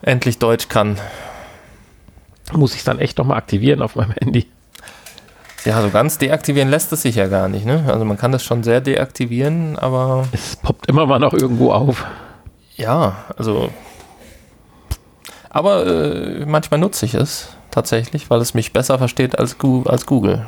[0.03, 0.99] Endlich Deutsch kann.
[2.53, 4.47] Muss ich dann echt noch mal aktivieren auf meinem Handy?
[5.65, 7.85] Ja, so ganz deaktivieren lässt es sich ja gar nicht, ne?
[7.89, 12.05] Also man kann das schon sehr deaktivieren, aber Es poppt immer mal noch irgendwo auf.
[12.77, 13.71] ja, also.
[15.49, 20.45] Aber äh, manchmal nutze ich es tatsächlich, weil es mich besser versteht als, als Google.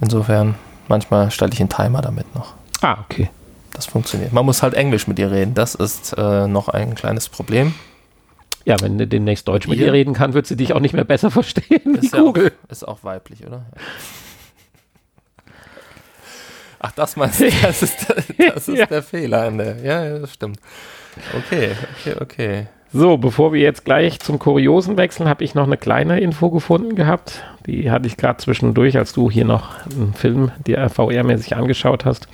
[0.00, 0.54] Insofern,
[0.88, 2.54] manchmal stelle ich einen Timer damit noch.
[2.80, 3.28] Ah, okay.
[3.72, 4.32] Das funktioniert.
[4.32, 5.54] Man muss halt Englisch mit ihr reden.
[5.54, 7.74] Das ist äh, noch ein kleines Problem.
[8.64, 9.92] Ja, wenn du demnächst Deutsch mit Ihr?
[9.92, 12.52] reden kann, wird sie dich auch nicht mehr besser verstehen Ist, ja Google.
[12.66, 13.64] auch, ist auch weiblich, oder?
[16.78, 17.48] Ach, das meinst du?
[17.62, 18.86] Das ist, der, das ist Ja.
[18.86, 19.42] der Fehler.
[19.44, 20.58] an der- Ja, das stimmt.
[21.36, 21.70] Okay,
[22.00, 22.66] okay, okay.
[22.94, 26.94] So, bevor wir jetzt gleich zum Kuriosen wechseln, habe ich noch eine kleine Info gefunden
[26.94, 27.42] gehabt.
[27.66, 32.28] Die hatte ich gerade zwischendurch, als du hier noch einen Film dir VR-mäßig angeschaut hast,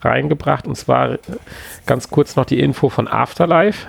[0.00, 0.66] reingebracht.
[0.66, 1.18] Und zwar
[1.86, 3.86] ganz kurz noch die Info von Afterlife.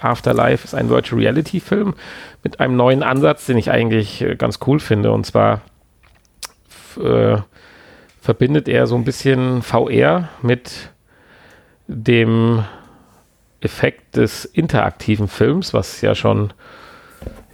[0.00, 1.94] Afterlife ist ein Virtual Reality Film
[2.42, 5.12] mit einem neuen Ansatz, den ich eigentlich äh, ganz cool finde.
[5.12, 5.62] Und zwar
[7.02, 7.38] äh,
[8.20, 10.90] verbindet er so ein bisschen VR mit
[11.86, 12.64] dem
[13.60, 16.52] Effekt des interaktiven Films, was ja schon,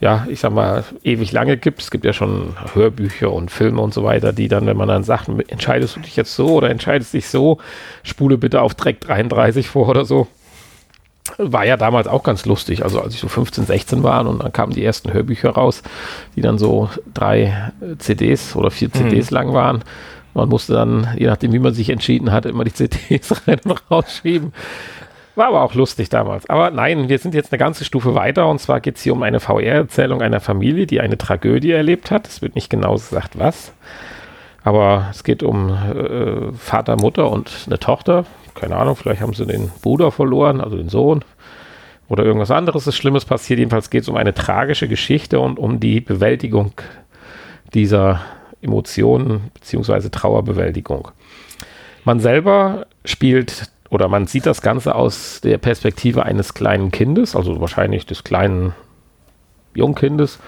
[0.01, 1.81] ja, ich sag mal, ewig lange gibt.
[1.81, 5.05] Es gibt ja schon Hörbücher und Filme und so weiter, die dann, wenn man dann
[5.05, 7.59] sagt, entscheidest du dich jetzt so oder entscheidest dich so,
[8.03, 10.27] spule bitte auf Dreck 33 vor oder so.
[11.39, 14.53] War ja damals auch ganz lustig, also als ich so 15, 16 war und dann
[14.53, 15.83] kamen die ersten Hörbücher raus,
[16.35, 19.35] die dann so drei CDs oder vier CDs mhm.
[19.35, 19.85] lang waren.
[20.35, 23.83] Man musste dann, je nachdem, wie man sich entschieden hatte, immer die CDs rein und
[23.91, 24.53] rausschieben.
[25.35, 26.49] War aber auch lustig damals.
[26.51, 29.23] Aber nein, wir sind jetzt eine ganze Stufe weiter und zwar geht es hier um
[29.23, 32.29] eine VR-Erzählung einer Familie, die eine Tragödie erlebt hat.
[32.29, 33.73] Es wird nicht genau gesagt, was.
[34.63, 38.27] Aber es geht um äh, Vater, Mutter und eine Tochter.
[38.55, 41.25] Keine Ahnung, vielleicht haben sie den Bruder verloren, also den Sohn.
[42.09, 43.59] Oder irgendwas anderes ist Schlimmes passiert.
[43.59, 46.73] Jedenfalls geht es um eine tragische Geschichte und um die Bewältigung
[47.73, 48.21] dieser
[48.61, 50.11] Emotionen bzw.
[50.11, 51.09] Trauerbewältigung.
[52.05, 57.61] Man selber spielt oder man sieht das Ganze aus der Perspektive eines kleinen Kindes, also
[57.61, 58.75] wahrscheinlich des kleinen
[59.75, 60.39] Jungkindes.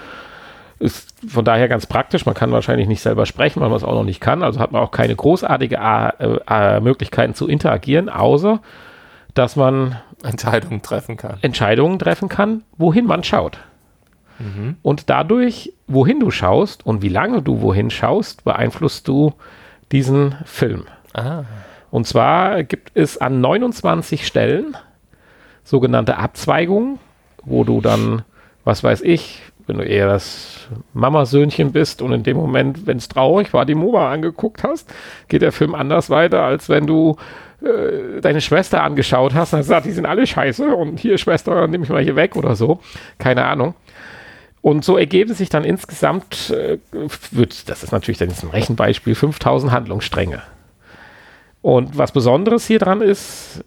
[0.77, 2.25] Ist von daher ganz praktisch.
[2.25, 4.43] Man kann wahrscheinlich nicht selber sprechen, weil man es auch noch nicht kann.
[4.43, 8.59] Also hat man auch keine großartige äh, äh, Möglichkeiten zu interagieren, außer
[9.33, 11.37] dass man Entscheidungen treffen kann.
[11.41, 13.59] Entscheidungen treffen kann, wohin man schaut.
[14.39, 14.77] Mhm.
[14.81, 19.33] Und dadurch, wohin du schaust und wie lange du wohin schaust, beeinflusst du
[19.91, 20.85] diesen Film.
[21.13, 21.43] Ah.
[21.91, 24.75] Und zwar gibt es an 29 Stellen
[25.63, 26.99] sogenannte Abzweigungen,
[27.43, 28.23] wo du dann,
[28.63, 33.07] was weiß ich, wenn du eher das Mamasöhnchen bist und in dem Moment, wenn es
[33.07, 34.93] traurig war, die Mama angeguckt hast,
[35.27, 37.17] geht der Film anders weiter, als wenn du
[37.61, 41.67] äh, deine Schwester angeschaut hast und hast gesagt, die sind alle scheiße und hier Schwester,
[41.67, 42.79] nehme ich mal hier weg oder so.
[43.17, 43.75] Keine Ahnung.
[44.61, 46.79] Und so ergeben sich dann insgesamt, äh,
[47.31, 50.41] wird, das ist natürlich dann jetzt ein Rechenbeispiel, 5000 Handlungsstränge.
[51.61, 53.63] Und was Besonderes hier dran ist,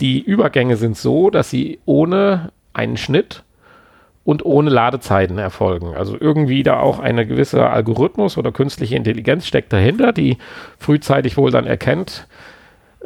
[0.00, 3.42] die Übergänge sind so, dass sie ohne einen Schnitt
[4.28, 5.94] und ohne Ladezeiten erfolgen.
[5.96, 10.36] Also irgendwie da auch eine gewisse Algorithmus oder künstliche Intelligenz steckt dahinter, die
[10.78, 12.26] frühzeitig wohl dann erkennt,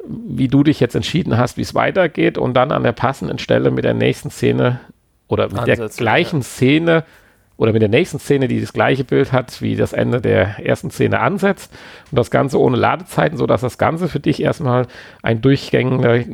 [0.05, 3.71] wie du dich jetzt entschieden hast, wie es weitergeht und dann an der passenden Stelle
[3.71, 4.81] mit der nächsten Szene
[5.29, 6.45] oder mit Ansätze, der gleichen ja.
[6.45, 7.05] Szene
[7.57, 10.91] oder mit der nächsten Szene, die das gleiche Bild hat, wie das Ende der ersten
[10.91, 11.73] Szene ansetzt
[12.11, 14.89] und das Ganze ohne Ladezeiten, sodass das Ganze für dich erstmal
[15.23, 16.25] ein durchgängiger,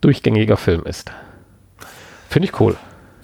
[0.00, 1.10] durchgängiger Film ist.
[2.28, 2.76] Finde ich cool.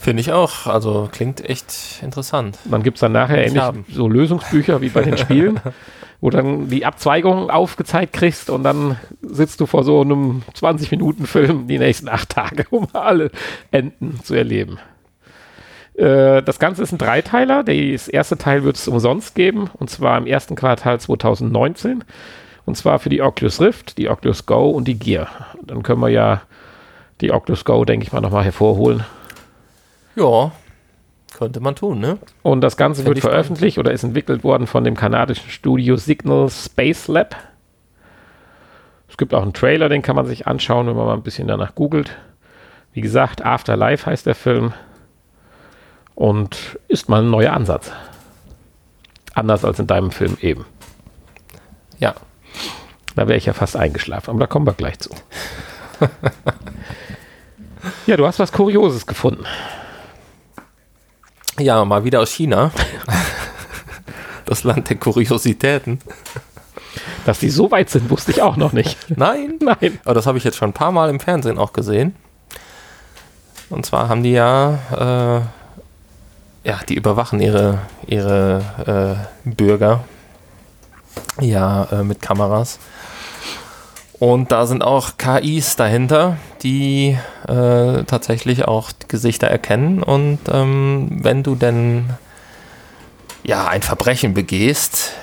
[0.02, 0.66] Finde ich auch.
[0.66, 2.58] Also klingt echt interessant.
[2.64, 5.60] Dann gibt es dann nachher ähnlich so Lösungsbücher wie bei den Spielen,
[6.20, 11.78] wo dann die Abzweigung aufgezeigt kriegst und dann sitzt du vor so einem 20-Minuten-Film die
[11.78, 13.30] nächsten acht Tage, um alle
[13.70, 14.80] Enden zu erleben.
[15.94, 17.62] Äh, das Ganze ist ein Dreiteiler.
[17.62, 22.02] Das erste Teil wird es umsonst geben, und zwar im ersten Quartal 2019.
[22.64, 25.28] Und zwar für die Oculus Rift, die Oculus Go und die Gear.
[25.62, 26.42] Dann können wir ja
[27.20, 29.04] die Oculus Go, denke ich mal, nochmal hervorholen.
[30.14, 30.52] Ja,
[31.32, 32.18] könnte man tun, ne?
[32.42, 33.88] Und das Ganze Find wird veröffentlicht spannend.
[33.88, 37.36] oder ist entwickelt worden von dem kanadischen Studio Signal Space Lab.
[39.08, 41.48] Es gibt auch einen Trailer, den kann man sich anschauen, wenn man mal ein bisschen
[41.48, 42.16] danach googelt.
[42.92, 44.72] Wie gesagt, Afterlife heißt der Film.
[46.14, 47.90] Und ist mal ein neuer Ansatz.
[49.34, 50.66] Anders als in deinem Film eben.
[51.98, 52.14] Ja.
[53.16, 55.10] Da wäre ich ja fast eingeschlafen, aber da kommen wir gleich zu.
[58.06, 59.44] ja, du hast was Kurioses gefunden.
[61.58, 62.70] Ja, mal wieder aus China.
[64.46, 66.00] das Land der Kuriositäten.
[67.24, 68.98] Dass die so weit sind, wusste ich auch noch nicht.
[69.16, 70.00] Nein, nein.
[70.04, 72.16] Aber das habe ich jetzt schon ein paar Mal im Fernsehen auch gesehen.
[73.70, 75.40] Und zwar haben die ja äh,
[76.64, 80.04] ja, die überwachen ihre, ihre äh, Bürger
[81.40, 82.78] ja äh, mit Kameras.
[84.22, 90.00] Und da sind auch KIs dahinter, die äh, tatsächlich auch Gesichter erkennen.
[90.00, 92.04] Und ähm, wenn du denn
[93.42, 95.14] ja ein Verbrechen begehst,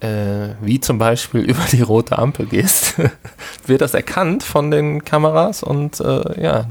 [0.00, 2.96] äh, wie zum Beispiel über die rote Ampel gehst,
[3.66, 6.64] wird das erkannt von den Kameras und äh, ja,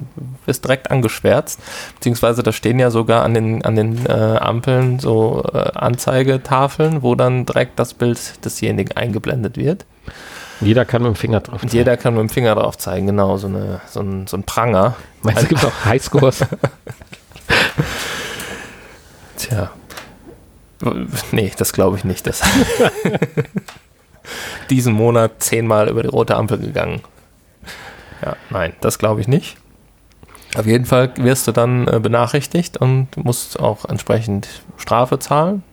[0.46, 1.62] wirst direkt angeschwärzt.
[1.94, 7.16] Beziehungsweise da stehen ja sogar an den, an den äh, Ampeln so äh, Anzeigetafeln, wo
[7.16, 9.86] dann direkt das Bild desjenigen eingeblendet wird.
[10.62, 13.38] Jeder kann mit dem Finger drauf Und jeder kann mit dem Finger drauf zeigen, genau,
[13.38, 14.96] so, eine, so, ein, so ein Pranger.
[15.22, 16.46] Meinst du, gibt es auch Highscores?
[19.38, 19.72] Tja.
[21.32, 22.26] Nee, das glaube ich nicht.
[22.28, 22.42] Das
[24.70, 27.02] diesen Monat zehnmal über die rote Ampel gegangen.
[28.24, 29.58] Ja, nein, das glaube ich nicht.
[30.56, 35.64] Auf jeden Fall wirst du dann äh, benachrichtigt und musst auch entsprechend Strafe zahlen.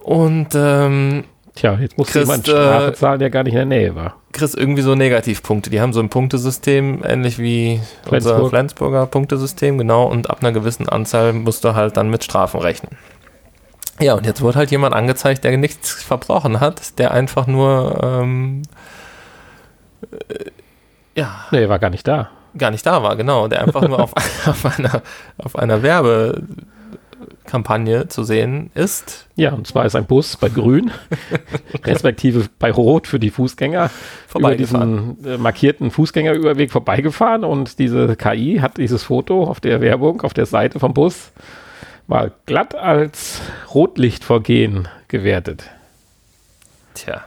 [0.00, 1.24] Und ähm,
[1.58, 4.14] Tja, jetzt muss Christ, jemand Strafe äh, zahlen, der gar nicht in der Nähe war.
[4.30, 5.70] kriegst irgendwie so Negativpunkte.
[5.70, 8.50] Die haben so ein Punktesystem, ähnlich wie unser Flensburg.
[8.50, 10.04] Flensburger Punktesystem, genau.
[10.04, 12.96] Und ab einer gewissen Anzahl musst du halt dann mit Strafen rechnen.
[14.00, 18.62] Ja, und jetzt wurde halt jemand angezeigt, der nichts verbrochen hat, der einfach nur, ähm,
[20.12, 20.44] äh,
[21.16, 22.30] ja, Nee, war gar nicht da.
[22.56, 23.48] gar nicht da war, genau.
[23.48, 24.12] Der einfach nur auf,
[24.46, 25.02] auf, einer,
[25.38, 25.82] auf einer
[27.48, 29.26] Werbekampagne zu sehen ist.
[29.36, 30.90] Ja, und zwar ist ein Bus bei Grün,
[31.84, 33.90] respektive bei Rot für die Fußgänger, über
[34.28, 35.16] Vorbeigefahren.
[35.16, 40.34] diesen äh, markierten Fußgängerüberweg vorbeigefahren und diese KI hat dieses Foto auf der Werbung, auf
[40.34, 41.32] der Seite vom Bus
[42.06, 43.40] mal glatt als
[43.74, 45.70] Rotlichtvergehen gewertet.
[46.94, 47.24] Tja,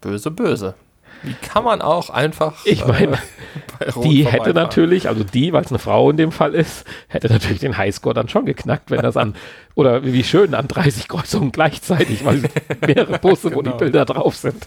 [0.00, 0.74] böse, böse.
[1.22, 2.64] Wie kann man auch einfach.
[2.64, 3.18] Ich meine,
[3.78, 6.84] bei Rot die hätte natürlich, also die, weil es eine Frau in dem Fall ist,
[7.08, 9.34] hätte natürlich den Highscore dann schon geknackt, wenn das an,
[9.74, 12.42] oder wie schön, an 30 Kreuzungen gleichzeitig, weil
[12.86, 13.62] mehrere wo Genau.
[13.62, 14.66] die Bilder drauf sind.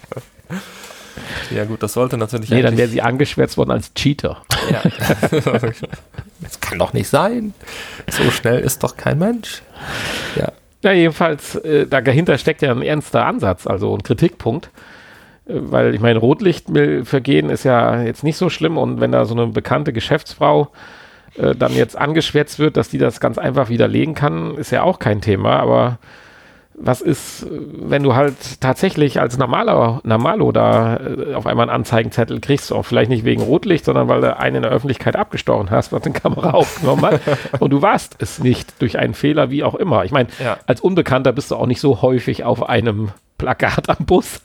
[1.51, 2.49] Ja, gut, das sollte natürlich.
[2.49, 4.41] Nee, dann wäre sie angeschwärzt worden als Cheater.
[4.69, 4.81] Ja.
[6.41, 7.53] das kann doch nicht sein.
[8.09, 9.61] So schnell ist doch kein Mensch.
[10.35, 10.51] Ja.
[10.83, 14.69] Ja, jedenfalls, äh, dahinter steckt ja ein ernster Ansatz, also ein Kritikpunkt.
[15.47, 19.47] Weil ich meine, Rotlichtvergehen ist ja jetzt nicht so schlimm und wenn da so eine
[19.47, 20.69] bekannte Geschäftsfrau
[21.37, 24.97] äh, dann jetzt angeschwärzt wird, dass die das ganz einfach widerlegen kann, ist ja auch
[24.97, 25.57] kein Thema.
[25.59, 25.99] Aber
[26.77, 32.41] was ist, wenn du halt tatsächlich als normaler, Normalo da äh, auf einmal einen Anzeigenzettel
[32.41, 35.93] kriegst, auch vielleicht nicht wegen Rotlicht, sondern weil du einen in der Öffentlichkeit abgestochen hast,
[35.93, 37.21] was die Kamera aufgenommen hat
[37.59, 40.03] und du warst es nicht durch einen Fehler, wie auch immer.
[40.05, 40.57] Ich meine, Ja.
[40.65, 44.41] als Unbekannter bist du auch nicht so häufig auf einem Plakat am Bus.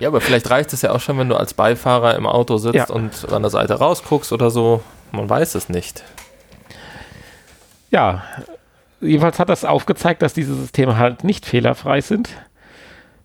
[0.00, 2.74] Ja, aber vielleicht reicht es ja auch schon, wenn du als Beifahrer im Auto sitzt
[2.74, 2.86] Ja.
[2.90, 4.82] und an der Seite rausguckst oder so.
[5.12, 6.02] Man weiß es nicht.
[7.90, 8.22] Ja,
[9.00, 12.28] jedenfalls hat das aufgezeigt, dass diese Systeme halt nicht fehlerfrei sind.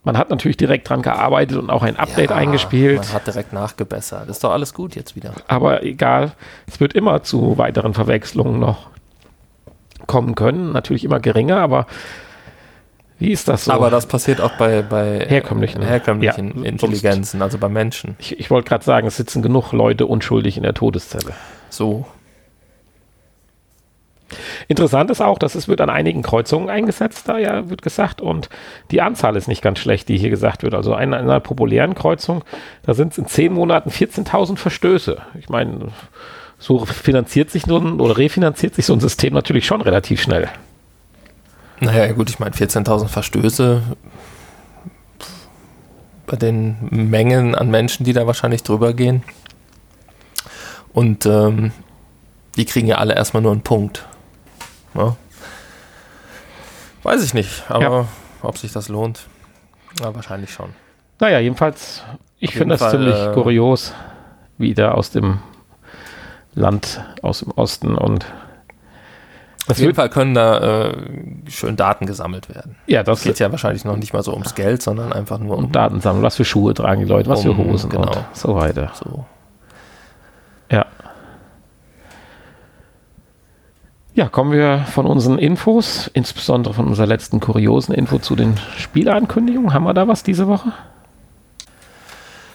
[0.03, 2.97] Man hat natürlich direkt dran gearbeitet und auch ein Update Ja, eingespielt.
[2.99, 4.29] Man hat direkt nachgebessert.
[4.29, 5.33] Ist doch alles gut jetzt wieder.
[5.47, 6.33] aber egal,
[6.67, 8.87] es wird immer zu weiteren Verwechslungen noch
[10.05, 10.71] kommen können.
[10.73, 11.87] Natürlich immer geringer, aber
[13.17, 13.71] wie ist das so?
[13.71, 15.81] Aber das passiert auch bei, bei Herkömmlichen.
[15.81, 18.15] herkömmlichen Ja, Intelligenzen, also bei Menschen.
[18.19, 21.33] ich ich wollte gerade sagen, es sitzen genug Leute unschuldig in der Todeszelle.
[21.69, 22.05] So.
[24.67, 28.49] Interessant ist auch, dass es wird an einigen Kreuzungen eingesetzt, da ja wird gesagt, und
[28.91, 30.73] die Anzahl ist nicht ganz schlecht, die hier gesagt wird.
[30.73, 32.43] Also in einer populären Kreuzung,
[32.83, 35.21] da sind es in zehn Monaten 14.000 Verstöße.
[35.39, 35.89] Ich meine,
[36.57, 40.49] so finanziert sich so ein, oder refinanziert sich so ein System natürlich schon relativ schnell.
[41.79, 43.81] Naja, gut, ich meine, 14.000 Verstöße
[46.25, 49.23] bei den Mengen an Menschen, die da wahrscheinlich drüber gehen.
[50.93, 51.71] Und ähm,
[52.55, 54.05] die kriegen ja alle erstmal nur einen Punkt.
[54.93, 55.15] Ja.
[57.03, 58.07] Weiß ich nicht, aber Ja.
[58.41, 59.27] ob sich das lohnt,
[59.99, 60.69] ja, wahrscheinlich schon.
[61.19, 62.01] Naja, jedenfalls,
[62.39, 63.93] ich finde das ziemlich äh, kurios,
[64.57, 65.39] wie da aus dem
[66.55, 68.25] Land, aus dem Osten und
[69.67, 70.97] Auf jeden Fall können da äh,
[71.47, 72.75] schön Daten gesammelt werden.
[72.85, 75.71] ja, das geht ja wahrscheinlich noch nicht mal so ums Geld, sondern einfach nur um
[75.71, 78.07] Daten sammeln, was für Schuhe tragen die Leute, was für Hosen genau.
[78.07, 78.91] und so weiter.
[78.93, 79.25] so.
[80.71, 80.85] Ja.
[84.13, 89.73] Ja, kommen wir von unseren Infos, insbesondere von unserer letzten kuriosen Info zu den Spieleankündigungen.
[89.73, 90.71] Haben wir da was diese Woche?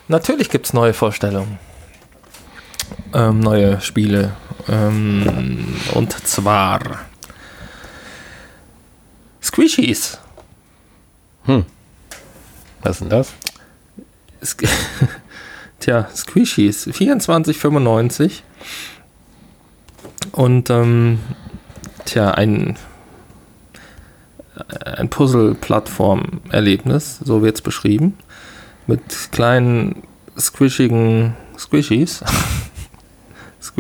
[0.08, 1.58] Natürlich gibt es neue Vorstellungen.
[3.12, 4.32] Ähm, neue Spiele.
[4.70, 6.80] Ähm, und zwar
[9.42, 10.18] Squishies.
[12.82, 13.32] Was ist denn das?
[14.42, 14.68] Sk-
[15.80, 16.86] Tja, Squishies.
[16.86, 18.42] 24,95.
[20.32, 21.18] Und ähm,
[22.04, 22.76] tja, ein,
[24.84, 28.16] ein Puzzle-Plattform-Erlebnis, so wird es beschrieben.
[28.86, 30.02] Mit kleinen
[30.38, 32.22] squishigen Squishies.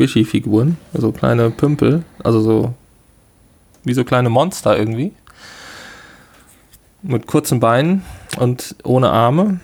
[0.00, 2.74] Squishy-Figuren, also kleine Pümpel, also so
[3.84, 5.12] wie so kleine Monster irgendwie.
[7.02, 8.02] Mit kurzen Beinen
[8.38, 9.60] und ohne Arme.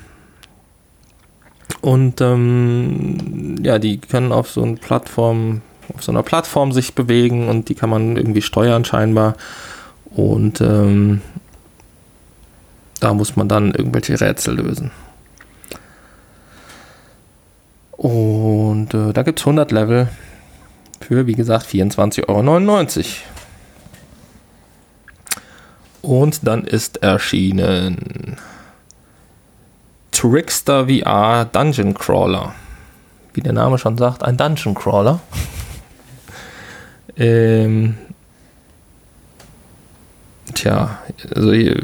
[1.80, 5.61] Und ähm, ja, die können auf so einer Plattform,
[5.95, 9.37] auf so einer Plattform sich bewegen und die kann man irgendwie steuern scheinbar.
[10.05, 11.20] Und ähm,
[13.01, 14.91] da muss man dann irgendwelche Rätsel lösen.
[17.93, 20.09] Und äh, da gibt es 100 Level
[21.01, 23.07] für, wie gesagt, 24,99 Euro.
[26.03, 28.37] Und dann ist erschienen
[30.13, 32.55] Trickster VR Dungeon Crawler.
[33.35, 35.21] Wie der Name schon sagt, ein Dungeon Crawler.
[37.17, 37.99] ähm,
[40.55, 40.99] tja,
[41.35, 41.75] also wie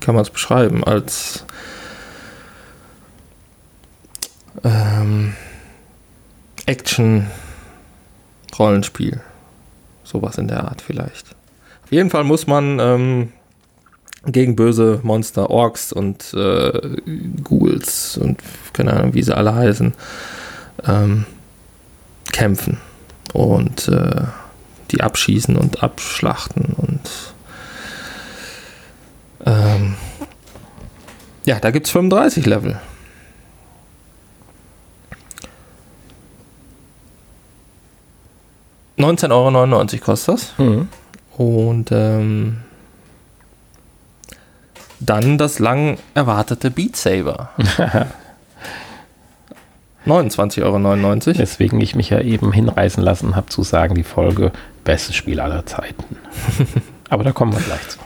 [0.00, 0.82] kann man es beschreiben?
[0.82, 1.44] Als
[4.64, 5.34] ähm,
[6.70, 9.20] Action-Rollenspiel.
[10.04, 11.36] Sowas in der Art vielleicht.
[11.84, 13.32] Auf jeden Fall muss man ähm,
[14.26, 16.72] gegen böse Monster, Orks und äh,
[17.42, 18.40] Ghouls und
[18.72, 19.94] keine Ahnung, wie sie alle heißen,
[20.86, 21.26] ähm,
[22.32, 22.78] kämpfen
[23.32, 24.22] und äh,
[24.92, 27.00] die abschießen und abschlachten und
[29.46, 29.96] ähm,
[31.44, 32.78] ja, da gibt es 35 Level.
[39.00, 39.30] 19,99
[39.94, 40.58] Euro kostet das.
[40.58, 40.88] Mhm.
[41.36, 42.58] Und ähm,
[45.00, 47.50] dann das lang erwartete Beat Saber.
[50.06, 51.36] 29,99 Euro.
[51.38, 54.52] Deswegen ich mich ja eben hinreißen lassen habe zu sagen, die Folge
[54.84, 56.16] bestes Spiel aller Zeiten.
[57.10, 57.98] Aber da kommen wir gleich zu.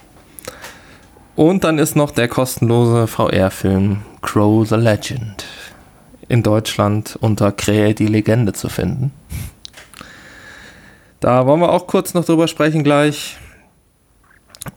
[1.37, 5.45] Und dann ist noch der kostenlose VR-Film Crow the Legend
[6.29, 9.13] in Deutschland unter Krähe die Legende zu finden.
[11.25, 13.39] Da wollen wir auch kurz noch drüber sprechen gleich.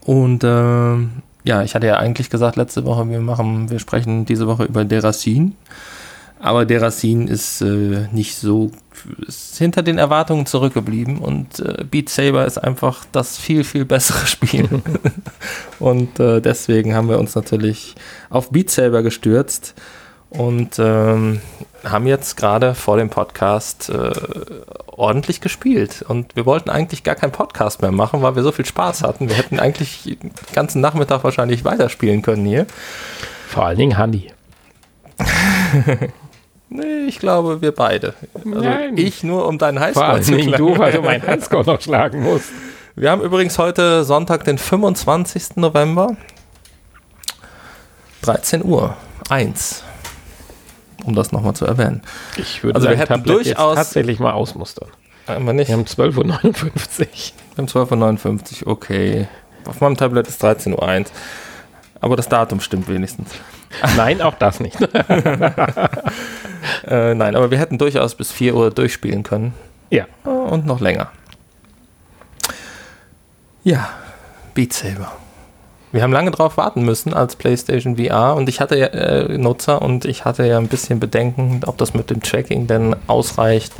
[0.05, 0.95] Und äh,
[1.43, 4.85] ja, ich hatte ja eigentlich gesagt letzte Woche, wir machen, wir sprechen diese Woche über
[4.85, 5.57] Derasin.
[6.39, 8.71] Aber Derasin ist äh, nicht so,
[9.27, 14.25] ist hinter den Erwartungen zurückgeblieben und äh, Beat Saber ist einfach das viel, viel bessere
[14.25, 14.69] Spiel.
[15.79, 17.93] und äh, deswegen haben wir uns natürlich
[18.29, 19.73] auf Beat Saber gestürzt
[20.29, 21.41] und ähm,
[21.83, 24.11] haben jetzt gerade vor dem Podcast äh,
[24.87, 26.03] ordentlich gespielt.
[26.07, 29.29] Und wir wollten eigentlich gar keinen Podcast mehr machen, weil wir so viel Spaß hatten.
[29.29, 32.65] Wir hätten eigentlich den ganzen Nachmittag wahrscheinlich weiterspielen können hier.
[33.47, 34.31] Vor allen Dingen Handy.
[36.69, 38.13] nee, ich glaube, wir beide.
[38.45, 38.97] Also Nein.
[38.97, 41.81] ich nur, um deinen Highscore Vor allen zu Dingen du, weil du meinen Highscore noch
[41.81, 42.49] schlagen musst.
[42.95, 45.55] Wir haben übrigens heute Sonntag, den 25.
[45.55, 46.17] November.
[48.23, 48.97] 13 Uhr.
[49.29, 49.86] 1
[51.05, 52.01] um das nochmal zu erwähnen.
[52.37, 54.89] Ich würde Also wir dein hätten Tablet durchaus- tatsächlich mal ausmustern.
[55.27, 55.67] Einmal nicht.
[55.67, 57.07] Wir haben 12.59 Uhr.
[57.55, 59.27] Wir haben 12.59 Uhr, okay.
[59.67, 61.05] Auf meinem Tablet ist 13.01 Uhr.
[61.99, 63.31] Aber das Datum stimmt wenigstens.
[63.97, 64.77] Nein, auch das nicht.
[66.85, 69.53] Äh, nein, aber wir hätten durchaus bis 4 Uhr durchspielen können.
[69.89, 70.05] ja.
[70.25, 71.11] Und noch länger.
[73.63, 73.89] Ja,
[74.53, 75.13] Beat Saber.
[75.91, 79.81] Wir haben lange drauf warten müssen als PlayStation VR und ich hatte ja äh, Nutzer
[79.81, 83.73] und ich hatte ja ein bisschen Bedenken, ob das mit dem Tracking denn ausreicht,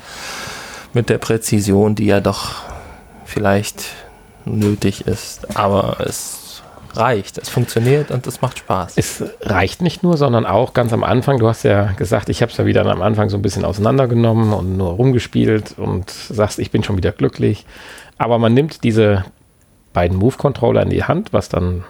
[0.94, 2.56] mit der Präzision, die ja doch
[3.26, 3.90] vielleicht
[4.46, 5.58] nötig ist.
[5.58, 8.94] Aber es reicht, es funktioniert und es macht Spaß.
[8.96, 12.52] Es reicht nicht nur, sondern auch ganz am Anfang, du hast ja gesagt, ich habe
[12.52, 16.72] es ja wieder am Anfang so ein bisschen auseinandergenommen und nur rumgespielt und sagst, ich
[16.72, 17.66] bin schon wieder glücklich.
[18.18, 19.26] Aber man nimmt diese
[19.94, 21.84] beiden Move-Controller in die Hand, was dann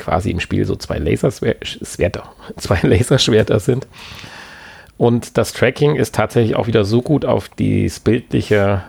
[0.00, 2.24] quasi im Spiel so zwei Laserschwerter,
[2.56, 3.86] zwei Laserschwerter sind.
[4.96, 8.82] Und das Tracking ist tatsächlich auch wieder so gut auf die bildliche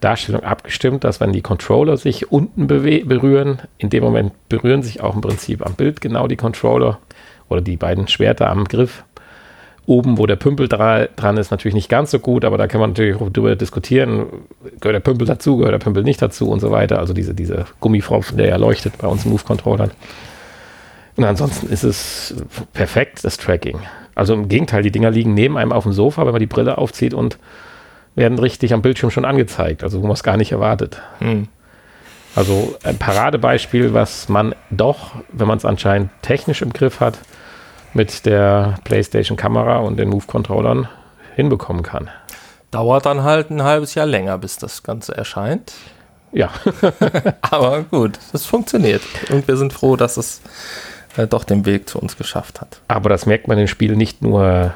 [0.00, 5.14] Darstellung abgestimmt, dass wenn die Controller sich unten berühren, in dem Moment berühren sich auch
[5.14, 6.98] im Prinzip am Bild genau die Controller
[7.48, 9.04] oder die beiden Schwerter am Griff.
[9.86, 12.80] Oben, wo der Pümpel dra dran ist, natürlich nicht ganz so gut, aber da kann
[12.80, 14.26] man natürlich auch drüber diskutieren,
[14.80, 16.98] gehört der Pümpel dazu, gehört der Pümpel nicht dazu und so weiter.
[16.98, 19.90] Also diese, diese Gummifropfen, der ja leuchtet bei uns Move-Controllern.
[21.16, 22.34] Und ansonsten ist es
[22.72, 23.80] perfekt, das Tracking.
[24.14, 26.78] Also im Gegenteil, die Dinger liegen neben einem auf dem Sofa, wenn man die Brille
[26.78, 27.38] aufzieht und
[28.14, 31.00] werden richtig am Bildschirm schon angezeigt, also wo man es gar nicht erwartet.
[31.18, 31.48] Hm.
[32.34, 37.18] Also ein Paradebeispiel, was man doch, wenn man es anscheinend technisch im Griff hat,
[37.94, 40.88] mit der PlayStation-Kamera und den Move-Controllern
[41.34, 42.08] hinbekommen kann.
[42.70, 45.72] Dauert dann halt ein halbes Jahr länger, bis das Ganze erscheint.
[46.32, 46.50] Ja,
[47.40, 49.02] Aber gut, es funktioniert.
[49.30, 50.40] Und wir sind froh, dass es
[51.16, 52.80] äh, doch den Weg zu uns geschafft hat.
[52.86, 54.74] aber das merkt man im Spiel nicht nur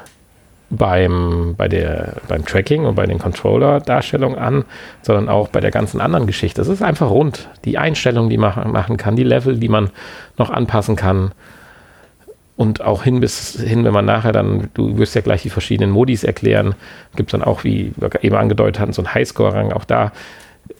[0.69, 4.65] beim, bei der, beim Tracking und bei den Controller-Darstellungen an,
[5.01, 6.61] sondern auch bei der ganzen anderen Geschichte.
[6.61, 7.47] Es ist einfach rund.
[7.65, 9.91] Die Einstellungen, die man machen, machen kann, die Level, die man
[10.37, 11.31] noch anpassen kann.
[12.57, 15.91] Und auch hin bis hin, wenn man nachher dann, du wirst ja gleich die verschiedenen
[15.91, 16.75] Modis erklären,
[17.15, 19.73] gibt es dann auch, wie wir eben angedeutet hatten, so einen Highscore-Rang.
[19.73, 20.13] Auch da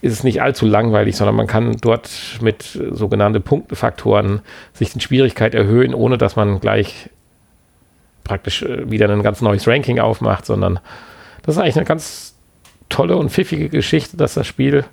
[0.01, 2.09] ist es nicht allzu langweilig, sondern man kann dort
[2.41, 4.39] mit sogenannten Punktefaktoren
[4.73, 7.09] sich die Schwierigkeit erhöhen, ohne dass man gleich
[8.23, 10.80] praktisch äh, wieder ein ganz neues Ranking aufmacht, sondern
[11.43, 12.36] das ist eigentlich eine ganz
[12.89, 14.86] tolle und pfiffige Geschichte, dass das Spiel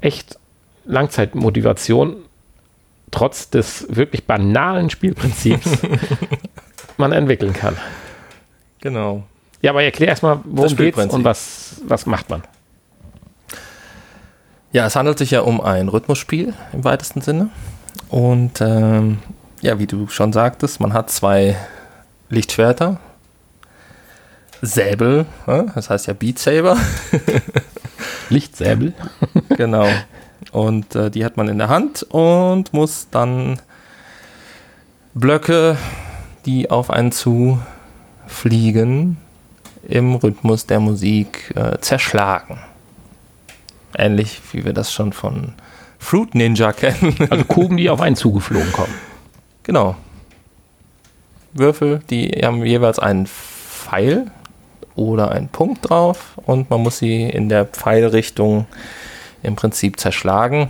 [0.00, 0.38] echt
[0.84, 2.16] Langzeitmotivation
[3.12, 5.78] trotz des wirklich banalen Spielprinzips
[6.96, 7.76] man entwickeln kann.
[8.80, 9.22] Genau.
[9.60, 12.42] Ja, aber erklär erstmal, worum geht's und was, was macht man?
[14.72, 17.50] Ja, es handelt sich ja um ein Rhythmusspiel im weitesten Sinne.
[18.08, 19.18] Und ähm,
[19.60, 21.56] ja, wie du schon sagtest, man hat zwei
[22.28, 22.98] Lichtschwerter,
[24.62, 26.76] Säbel, das heißt ja Beat Saber.
[28.28, 28.94] Lichtsäbel.
[29.56, 29.86] genau.
[30.52, 33.60] Und äh, die hat man in der Hand und muss dann
[35.14, 35.76] Blöcke,
[36.46, 39.16] die auf einen zufliegen,
[39.88, 42.58] im Rhythmus der Musik äh, zerschlagen.
[43.96, 45.54] Ähnlich wie wir das schon von
[45.98, 47.16] Fruit Ninja kennen.
[47.30, 48.94] Also Kugeln, die auf einen zugeflogen kommen.
[49.62, 49.96] Genau.
[51.52, 54.30] Würfel, die haben jeweils einen Pfeil
[54.94, 58.66] oder einen Punkt drauf und man muss sie in der Pfeilrichtung
[59.42, 60.68] im Prinzip zerschlagen.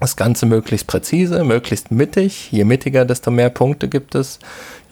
[0.00, 2.52] Das Ganze möglichst präzise, möglichst mittig.
[2.52, 4.38] Je mittiger, desto mehr Punkte gibt es.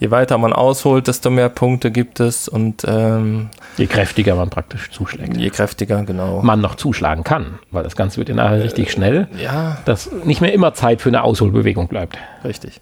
[0.01, 2.49] Je weiter man ausholt, desto mehr Punkte gibt es.
[2.49, 5.37] Und ähm, je kräftiger man praktisch zuschlägt.
[5.37, 6.43] Je kräftiger, genau.
[6.43, 9.29] Man noch zuschlagen kann, weil das Ganze wird in nachher richtig schnell.
[9.41, 9.79] Ja.
[9.85, 12.19] Dass nicht mehr immer Zeit für eine Ausholbewegung bleibt.
[12.45, 12.81] Richtig.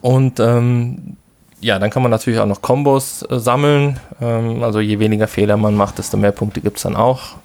[0.00, 1.16] Und ähm,
[1.60, 4.00] ja, dann kann man natürlich auch noch Kombos äh, sammeln.
[4.20, 7.36] Ähm, also je weniger Fehler man macht, desto mehr Punkte gibt es dann auch.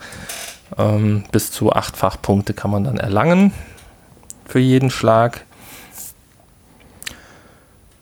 [0.78, 3.54] Ähm, bis zu achtfach Punkte kann man dann erlangen
[4.46, 5.46] für jeden Schlag.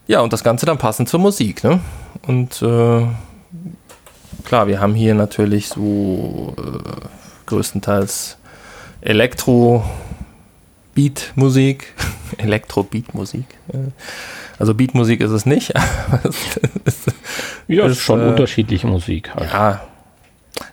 [0.07, 1.63] Ja, und das Ganze dann passend zur Musik.
[1.63, 1.80] Ne?
[2.28, 3.07] Und äh,
[4.43, 6.61] klar, wir haben hier natürlich so äh,
[7.47, 8.38] größtenteils
[9.01, 11.93] Elektro-Beat-Musik.
[12.38, 13.45] Elektro-Beat-Musik.
[14.57, 15.74] Also Beat-Musik ist es nicht.
[17.68, 19.36] ja, ist schon äh, unterschiedliche Musik.
[19.36, 19.51] Halt.
[19.51, 19.82] Ja,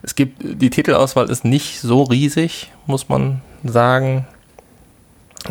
[0.01, 4.25] es gibt, die Titelauswahl ist nicht so riesig, muss man sagen.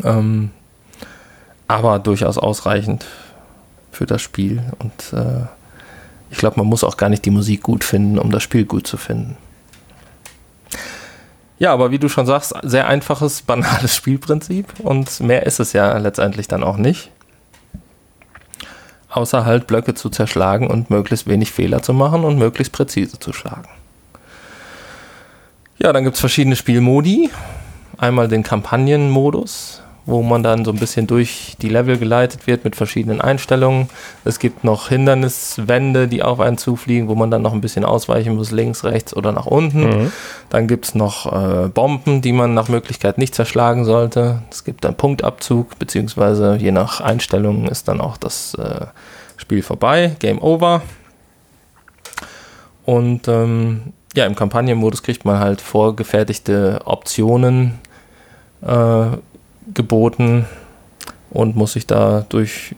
[0.05, 0.51] Ähm,
[1.69, 3.07] aber durchaus ausreichend
[3.91, 4.63] für das Spiel.
[4.79, 5.47] Und äh,
[6.31, 8.87] ich glaube, man muss auch gar nicht die Musik gut finden, um das Spiel gut
[8.87, 9.37] zu finden.
[11.59, 15.97] Ja, aber wie du schon sagst, sehr einfaches, banales Spielprinzip und mehr ist es ja
[15.99, 17.11] letztendlich dann auch nicht.
[19.11, 23.35] Außer halt Blöcke zu zerschlagen und möglichst wenig Fehler zu machen und möglichst präzise zu
[23.35, 23.69] schlagen.
[25.83, 27.29] Ja, dann gibt es verschiedene Spielmodi.
[27.99, 32.77] Einmal den Kampagnenmodus, wo man dann so ein bisschen durch die Level geleitet wird mit
[32.77, 33.89] verschiedenen Einstellungen.
[34.25, 38.37] Es gibt noch Hinderniswände, die auf einen zufliegen, wo man dann noch ein bisschen ausweichen
[38.37, 39.81] muss, links, rechts oder nach unten.
[39.81, 40.13] Mhm.
[40.51, 44.43] Dann gibt es noch äh, Bomben, die man nach Möglichkeit nicht zerschlagen sollte.
[44.53, 48.87] Es gibt einen Punktabzug, beziehungsweise je nach Einstellungen ist dann auch das äh,
[49.37, 50.83] Spiel vorbei, Game Over.
[52.85, 57.79] Und ähm, ja, im Kampagnenmodus kriegt man halt vorgefertigte Optionen
[58.61, 59.07] äh,
[59.73, 60.47] geboten
[61.31, 62.75] und muss sich da durch,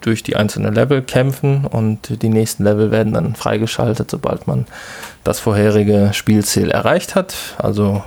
[0.00, 4.66] durch die einzelnen Level kämpfen und die nächsten Level werden dann freigeschaltet, sobald man
[5.22, 7.34] das vorherige Spielziel erreicht hat.
[7.58, 8.02] Also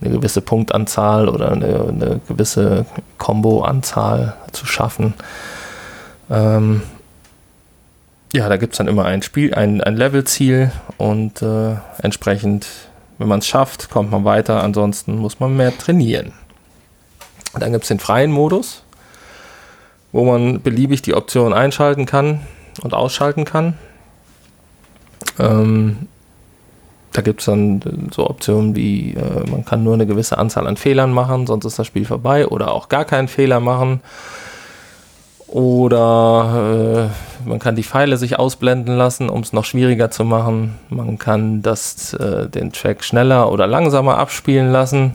[0.00, 2.84] eine gewisse Punktanzahl oder eine, eine gewisse
[3.16, 5.14] Combo-Anzahl zu schaffen.
[6.30, 6.82] Ähm,
[8.32, 12.66] ja, da gibt es dann immer ein Spiel, ein, ein Levelziel und äh, entsprechend,
[13.18, 16.32] wenn man es schafft, kommt man weiter, ansonsten muss man mehr trainieren.
[17.58, 18.82] Dann gibt es den freien Modus,
[20.12, 22.40] wo man beliebig die Option einschalten kann
[22.82, 23.74] und ausschalten kann.
[25.38, 26.08] Ähm,
[27.12, 30.76] da gibt es dann so Optionen wie, äh, man kann nur eine gewisse Anzahl an
[30.76, 34.02] Fehlern machen, sonst ist das Spiel vorbei oder auch gar keinen Fehler machen.
[35.48, 37.10] Oder
[37.44, 40.78] äh, man kann die Pfeile sich ausblenden lassen, um es noch schwieriger zu machen.
[40.88, 45.12] Man kann das, äh, den Track schneller oder langsamer abspielen lassen.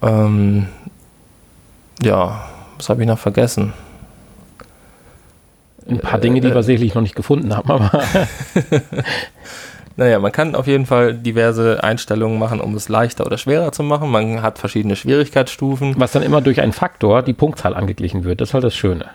[0.00, 0.68] Ähm,
[2.02, 2.48] ja,
[2.78, 3.74] was habe ich noch vergessen?
[5.86, 7.90] Ein paar Dinge, die äh, wir sicherlich noch nicht gefunden haben, aber.
[9.96, 13.82] Naja, man kann auf jeden Fall diverse Einstellungen machen, um es leichter oder schwerer zu
[13.82, 14.10] machen.
[14.10, 15.94] Man hat verschiedene Schwierigkeitsstufen.
[15.98, 18.40] Was dann immer durch einen Faktor die Punktzahl angeglichen wird.
[18.40, 19.06] Das ist halt das Schöne.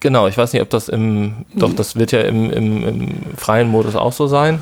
[0.00, 3.68] Genau, ich weiß nicht, ob das im, doch, das wird ja im, im, im freien
[3.68, 4.60] Modus auch so sein.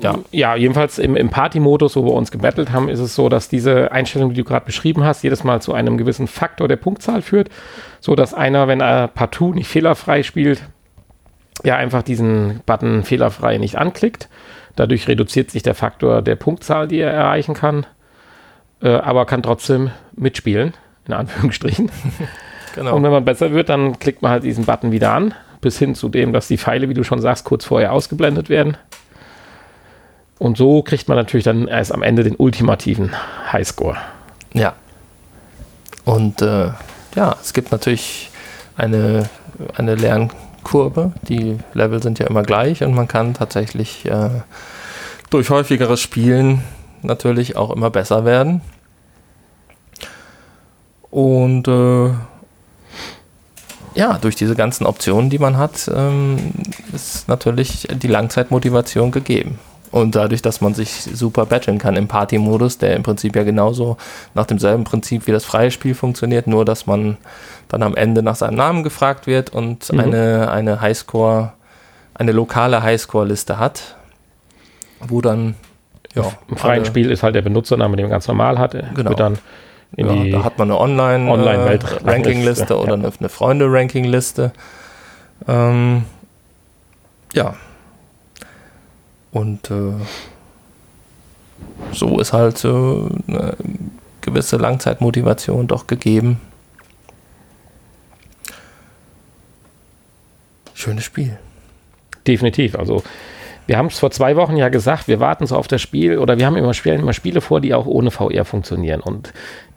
[0.00, 0.18] Ja.
[0.30, 3.92] ja, jedenfalls im, im Party-Modus, wo wir uns gebettelt haben, ist es so, dass diese
[3.92, 7.50] Einstellung, die du gerade beschrieben hast, jedes Mal zu einem gewissen Faktor der Punktzahl führt,
[8.00, 10.62] so dass einer, wenn er partout nicht fehlerfrei spielt,
[11.64, 14.28] ja einfach diesen Button fehlerfrei nicht anklickt.
[14.76, 17.86] Dadurch reduziert sich der Faktor der Punktzahl, die er erreichen kann,
[18.82, 20.74] äh, aber kann trotzdem mitspielen,
[21.06, 21.90] in Anführungsstrichen.
[22.74, 22.96] Genau.
[22.96, 25.94] Und wenn man besser wird, dann klickt man halt diesen Button wieder an, bis hin
[25.94, 28.78] zu dem, dass die Pfeile, wie du schon sagst, kurz vorher ausgeblendet werden.
[30.38, 33.12] Und so kriegt man natürlich dann erst am Ende den ultimativen
[33.52, 33.98] Highscore.
[34.54, 34.74] Ja.
[36.04, 36.70] Und äh,
[37.14, 38.30] ja, es gibt natürlich
[38.76, 39.28] eine,
[39.76, 39.94] eine
[40.62, 41.12] Lernkurve.
[41.28, 44.30] Die Level sind ja immer gleich und man kann tatsächlich äh,
[45.30, 46.62] durch häufigeres Spielen
[47.02, 48.60] natürlich auch immer besser werden.
[51.10, 52.10] Und äh,
[53.94, 56.52] ja, durch diese ganzen Optionen, die man hat, ähm,
[56.94, 59.58] ist natürlich die Langzeitmotivation gegeben.
[59.92, 63.98] Und dadurch, dass man sich super battlen kann im Party-Modus, der im Prinzip ja genauso
[64.34, 67.18] nach demselben Prinzip wie das freie Spiel funktioniert, nur dass man
[67.68, 70.00] dann am Ende nach seinem Namen gefragt wird und mhm.
[70.00, 71.52] eine, eine Highscore,
[72.14, 73.96] eine lokale Highscore-Liste hat,
[75.06, 75.54] wo dann
[76.14, 78.72] ja, Im freien Spiel ist halt der Benutzername, den man ganz normal hat.
[78.94, 79.14] Genau.
[79.14, 79.38] dann
[79.96, 84.52] in ja, da hat man eine Online-Ranking-Liste Online oder eine, eine Freunde-Ranking-Liste.
[85.48, 86.04] Ähm,
[87.34, 87.54] ja,
[89.32, 89.94] und äh,
[91.92, 93.56] so ist halt äh, eine
[94.20, 96.40] gewisse Langzeitmotivation doch gegeben.
[100.74, 101.38] Schönes Spiel.
[102.26, 102.76] Definitiv.
[102.76, 103.02] Also
[103.66, 106.38] wir haben es vor zwei Wochen ja gesagt, wir warten so auf das Spiel oder
[106.38, 109.00] wir haben immer, immer Spiele vor, die auch ohne VR funktionieren.
[109.00, 109.32] Und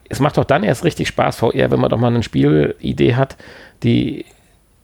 [0.10, 3.38] es macht doch dann erst richtig Spaß, VR, wenn man doch mal eine Spielidee hat,
[3.84, 4.26] die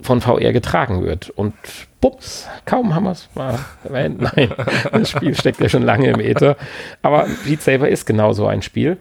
[0.02, 1.30] von VR getragen wird.
[1.30, 1.54] Und
[2.02, 4.22] bups, kaum haben wir es mal erwähnt.
[4.36, 4.52] Nein,
[4.92, 6.58] das Spiel steckt ja schon lange im Äther.
[7.02, 8.98] Aber Beat Saber ist genau so ein Spiel.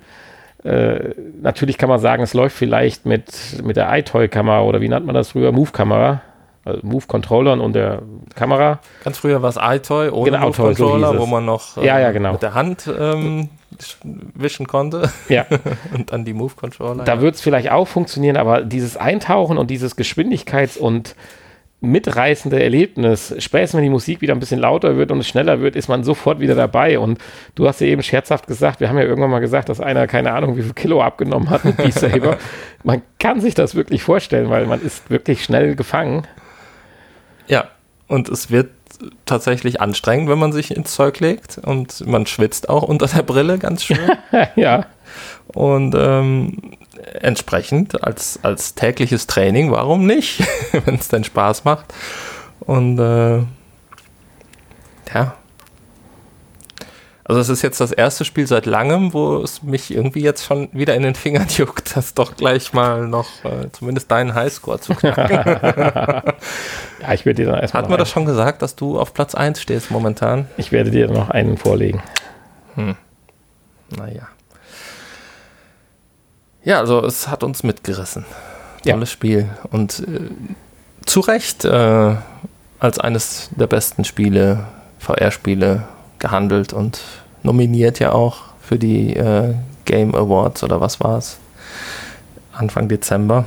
[0.62, 5.06] Äh, natürlich kann man sagen, es läuft vielleicht mit, mit der iToy-Kamera oder wie nennt
[5.06, 5.52] man das früher?
[5.52, 6.20] Move-Kamera.
[6.62, 8.02] Also Move-Controllern und der
[8.34, 8.80] Kamera.
[9.02, 12.12] Ganz früher war es iToy ohne genau, Move-Controller, so wo man noch äh, ja, ja,
[12.12, 12.32] genau.
[12.32, 13.48] mit der Hand ähm,
[14.34, 15.10] wischen konnte.
[15.30, 15.46] Ja.
[15.94, 17.04] und dann die Move-Controller.
[17.04, 17.20] Da ja.
[17.22, 21.16] wird es vielleicht auch funktionieren, aber dieses Eintauchen und dieses Geschwindigkeits- und
[21.80, 23.34] mitreißende Erlebnis.
[23.38, 26.04] Spätestens, wenn die Musik wieder ein bisschen lauter wird und es schneller wird, ist man
[26.04, 26.98] sofort wieder dabei.
[26.98, 27.18] Und
[27.54, 30.32] du hast ja eben scherzhaft gesagt, wir haben ja irgendwann mal gesagt, dass einer keine
[30.32, 32.38] Ahnung, wie viel Kilo abgenommen hat mit Beat Saber.
[32.84, 36.26] man kann sich das wirklich vorstellen, weil man ist wirklich schnell gefangen.
[37.46, 37.68] Ja,
[38.08, 38.68] und es wird
[39.24, 43.58] tatsächlich anstrengend, wenn man sich ins Zeug legt und man schwitzt auch unter der Brille
[43.58, 43.98] ganz schön.
[44.56, 44.86] ja.
[45.54, 46.56] Und ähm,
[47.20, 50.42] entsprechend als, als tägliches Training, warum nicht,
[50.84, 51.86] wenn es denn Spaß macht.
[52.60, 53.38] Und äh,
[55.14, 55.34] ja.
[57.24, 60.68] Also es ist jetzt das erste Spiel seit langem, wo es mich irgendwie jetzt schon
[60.72, 64.94] wieder in den Fingern juckt, das doch gleich mal noch äh, zumindest deinen Highscore zu
[64.94, 65.30] knacken.
[67.02, 67.84] ja, ich werde dir dann erstmal.
[67.84, 70.48] Hat man das schon gesagt, dass du auf Platz 1 stehst momentan?
[70.56, 72.02] Ich werde dir noch einen vorlegen.
[72.74, 72.96] Hm.
[73.96, 74.28] Naja.
[76.64, 78.24] Ja, also es hat uns mitgerissen.
[78.84, 78.94] Ja.
[78.94, 79.48] Tolles Spiel.
[79.70, 80.30] Und äh,
[81.06, 82.14] zu Recht äh,
[82.78, 84.64] als eines der besten Spiele,
[84.98, 85.84] VR-Spiele
[86.18, 87.00] gehandelt und
[87.42, 89.54] nominiert ja auch für die äh,
[89.84, 91.38] Game Awards oder was war es?
[92.52, 93.46] Anfang Dezember.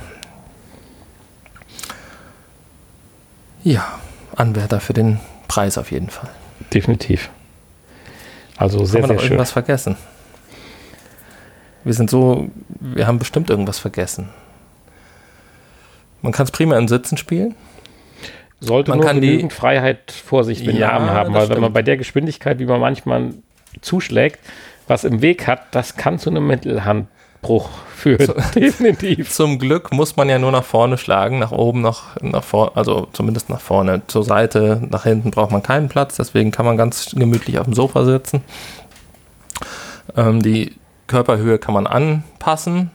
[3.62, 3.98] Ja,
[4.36, 6.28] Anwärter für den Preis auf jeden Fall.
[6.72, 7.30] Definitiv.
[8.56, 9.30] Also sehr, Haben wir sehr noch schön.
[9.32, 9.96] irgendwas vergessen?
[11.84, 12.48] Wir sind so,
[12.80, 14.30] wir haben bestimmt irgendwas vergessen.
[16.22, 17.54] Man kann es prima im Sitzen spielen.
[18.60, 21.56] Sollte man kann genügend die, Freiheit vor sich den ja, Namen haben, weil stimmt.
[21.56, 23.34] wenn man bei der Geschwindigkeit, wie man manchmal
[23.82, 24.38] zuschlägt,
[24.88, 28.26] was im Weg hat, das kann zu einem Mittelhandbruch führen.
[28.26, 29.30] So, Definitiv.
[29.30, 33.08] Zum Glück muss man ja nur nach vorne schlagen, nach oben, nach, nach vorne, also
[33.12, 34.00] zumindest nach vorne.
[34.06, 37.74] Zur Seite, nach hinten braucht man keinen Platz, deswegen kann man ganz gemütlich auf dem
[37.74, 38.42] Sofa sitzen.
[40.16, 40.72] Ähm, die
[41.06, 42.90] Körperhöhe kann man anpassen.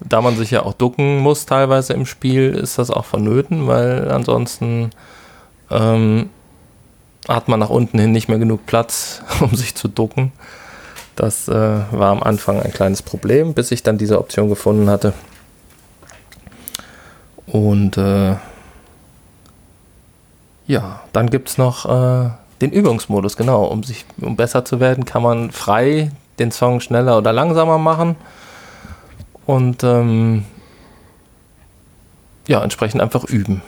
[0.00, 4.10] Da man sich ja auch ducken muss teilweise im Spiel, ist das auch vonnöten, weil
[4.10, 4.90] ansonsten
[5.70, 6.30] ähm,
[7.28, 10.32] hat man nach unten hin nicht mehr genug Platz, um sich zu ducken.
[11.16, 15.12] Das äh, war am Anfang ein kleines Problem, bis ich dann diese Option gefunden hatte.
[17.46, 18.36] Und äh,
[20.66, 22.30] ja, dann gibt es noch äh,
[22.60, 23.64] den Übungsmodus, genau.
[23.64, 26.10] Um, sich, um besser zu werden, kann man frei
[26.40, 28.16] den Song schneller oder langsamer machen
[29.46, 30.44] und ähm,
[32.48, 33.62] ja, entsprechend einfach üben.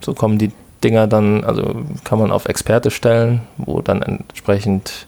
[0.00, 0.52] So kommen die
[0.84, 5.06] Dinger dann, also kann man auf Experte stellen, wo dann entsprechend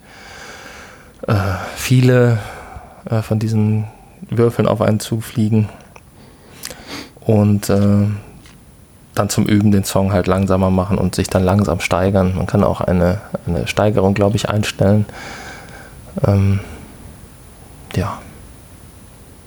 [1.26, 1.34] äh,
[1.76, 2.38] viele
[3.08, 3.84] äh, von diesen
[4.28, 5.68] Würfeln auf einen zufliegen
[7.20, 8.06] und äh,
[9.14, 12.34] dann zum Üben den Song halt langsamer machen und sich dann langsam steigern.
[12.36, 15.04] Man kann auch eine, eine Steigerung, glaube ich, einstellen.
[16.26, 16.60] Ähm,
[17.94, 18.18] ja,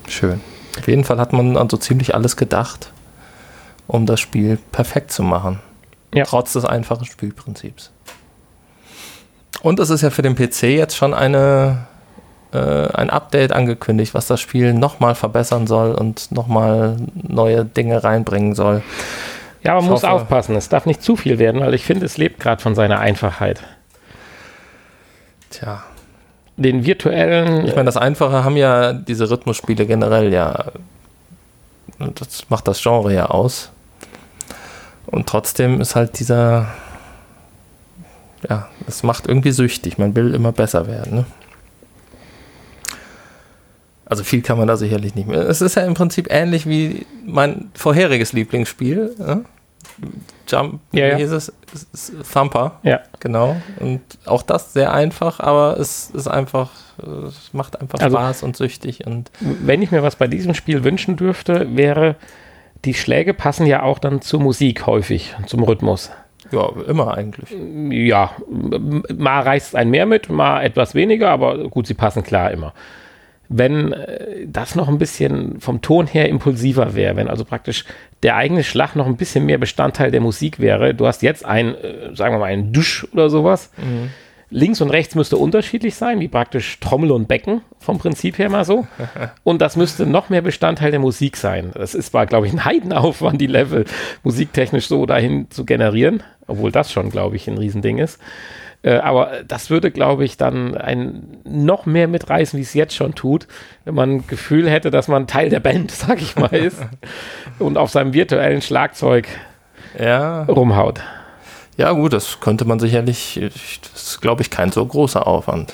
[0.07, 0.41] schön.
[0.79, 2.91] Auf jeden Fall hat man an so ziemlich alles gedacht,
[3.87, 5.59] um das Spiel perfekt zu machen.
[6.13, 6.25] Ja.
[6.25, 7.91] Trotz des einfachen Spielprinzips.
[9.61, 11.85] Und es ist ja für den PC jetzt schon eine,
[12.53, 18.55] äh, ein Update angekündigt, was das Spiel nochmal verbessern soll und nochmal neue Dinge reinbringen
[18.55, 18.83] soll.
[19.63, 20.55] Ja, man Ich muss hoffe- aufpassen.
[20.55, 23.61] Es darf nicht zu viel werden, weil ich finde, es lebt gerade von seiner Einfachheit.
[25.49, 25.83] Tja.
[26.55, 27.65] Den virtuellen.
[27.65, 30.71] Ich meine, das Einfache haben ja diese Rhythmusspiele generell ja.
[31.97, 33.71] Das macht das Genre ja aus.
[35.05, 36.67] Und trotzdem ist halt dieser.
[38.47, 39.97] Ja, es macht irgendwie süchtig.
[39.97, 41.15] Man will immer besser werden.
[41.15, 41.25] Ne?
[44.05, 45.47] Also viel kann man da sicherlich nicht mehr.
[45.47, 49.15] Es ist ja im Prinzip ähnlich wie mein vorheriges Lieblingsspiel.
[49.17, 49.45] Ne?
[50.47, 51.17] Jump, Ja, ja.
[51.17, 51.53] wie hieß es?
[52.31, 52.79] Thumper.
[52.83, 53.55] ja, Genau.
[53.79, 56.69] Und auch das sehr einfach, aber es ist einfach,
[57.27, 60.83] es macht einfach Also- Spaß und süchtig und wenn ich mir was bei diesem Spiel
[60.83, 62.15] wünschen dürfte, wäre,
[62.85, 66.11] die Schläge passen ja auch dann zur Musik häufig, zum Rhythmus.
[66.51, 67.49] ja, immer eigentlich.
[68.07, 68.31] Ja,
[69.17, 72.73] mal reißt ein mehr mit, mal etwas weniger, aber gut, sie passen klar immer.
[73.49, 77.85] Wenn äh, das noch ein bisschen vom Ton her impulsiver wäre, wenn also praktisch
[78.23, 81.75] der eigene Schlag noch ein bisschen mehr Bestandteil der Musik wäre, du hast jetzt ein,
[81.75, 83.71] äh, sagen wir mal, ein Dusch oder sowas.
[84.53, 88.63] Links und rechts müsste unterschiedlich sein, wie praktisch Trommel und Becken vom Prinzip her mal
[88.63, 88.85] so.
[89.43, 91.71] Und das müsste noch mehr Bestandteil der Musik sein.
[91.73, 93.85] Das ist zwar, glaube ich, ein Heidenaufwand, die Level
[94.21, 98.19] musiktechnisch so dahin zu generieren, obwohl das schon, glaube ich, ein Riesending ist.
[98.83, 103.15] Äh, aber das würde, glaube ich, dann ein noch mehr mitreißen, wie es jetzt schon
[103.15, 103.47] tut,
[103.85, 106.77] wenn man ein Gefühl hätte, dass man Teil der Band, sag ich mal, ist
[107.59, 109.27] und auf seinem virtuellen Schlagzeug
[109.97, 110.99] Ja, rumhaut.
[111.77, 115.73] ja gut, das könnte man sicherlich, ich- das ist glaube ich kein so großer Aufwand.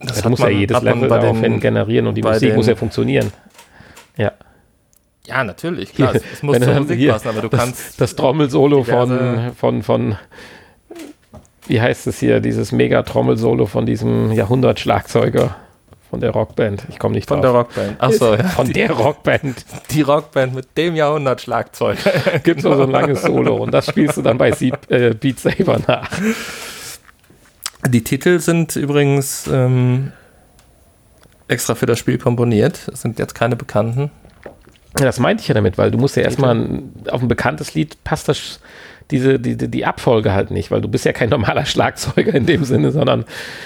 [0.00, 2.56] Das hat muss man- ja jedes Level bei daraufhin den- generieren und die Musik den-
[2.56, 3.32] muss ja funktionieren.
[4.16, 4.32] Ja.
[5.26, 8.14] Ja, natürlich, klar, es, es muss zur Musik hier passen, aber du das, kannst, das
[8.16, 10.16] Trommelsolo von, von, von,
[11.68, 15.56] wie heißt es hier, dieses Mega-Trommelsolo von diesem Jahrhundert-Schlagzeuger
[16.10, 16.84] von der Rockband.
[16.88, 17.68] Ich komme nicht von drauf.
[17.74, 18.02] der Rockband.
[18.02, 21.98] Achso, ja, Von der Rockband die Rockband mit dem Jahrhundertschlagzeug.
[22.44, 25.14] gibt es nur so ein langes Solo und das spielst du dann bei Seed, äh,
[25.14, 26.10] Beat Saber nach.
[27.86, 30.12] Die Titel sind übrigens ähm,
[31.46, 32.80] extra für das Spiel komponiert.
[32.86, 34.10] Das sind jetzt keine bekannten.
[34.98, 38.02] Ja, das meinte ich ja damit, weil du musst ja erstmal auf ein bekanntes Lied
[38.04, 38.60] passt das
[39.10, 42.46] diese, die, die die Abfolge halt nicht, weil du bist ja kein normaler Schlagzeuger in
[42.46, 43.24] dem Sinne, sondern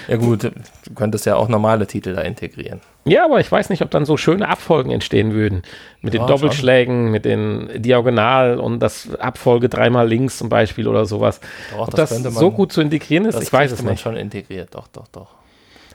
[0.09, 0.51] Ja gut, du
[0.95, 2.81] könntest ja auch normale Titel da integrieren.
[3.05, 5.63] Ja, aber ich weiß nicht, ob dann so schöne Abfolgen entstehen würden.
[6.03, 11.05] Mit den Ja, Doppelschlägen, mit den Diagonal und das Abfolge dreimal links zum Beispiel oder
[11.05, 11.41] sowas.
[11.73, 14.03] Doch, ob das, so gut zu integrieren ist, das ich weiß es man nicht.
[14.03, 15.29] schon integriert, doch, doch, doch.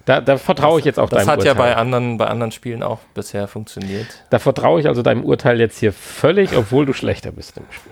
[0.03, 1.73] Da, da vertraue ich jetzt auch Das deinem hat ja Urteil.
[1.73, 4.07] bei anderen, bei anderen Spielen auch bisher funktioniert.
[4.29, 7.91] da vertraue ich also deinem Urteil jetzt hier völlig, obwohl du schlechter bist im Spiel.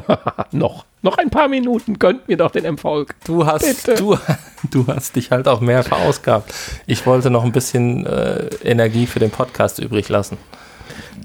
[0.52, 0.84] noch.
[1.02, 3.14] Noch ein paar Minuten, gönnt mir doch den Erfolg.
[3.24, 3.94] Du hast, Bitte.
[3.98, 4.16] du,
[4.70, 6.54] du hast dich halt auch mehr verausgabt.
[6.86, 10.36] Ich wollte noch ein bisschen äh, Energie für den Podcast übrig lassen.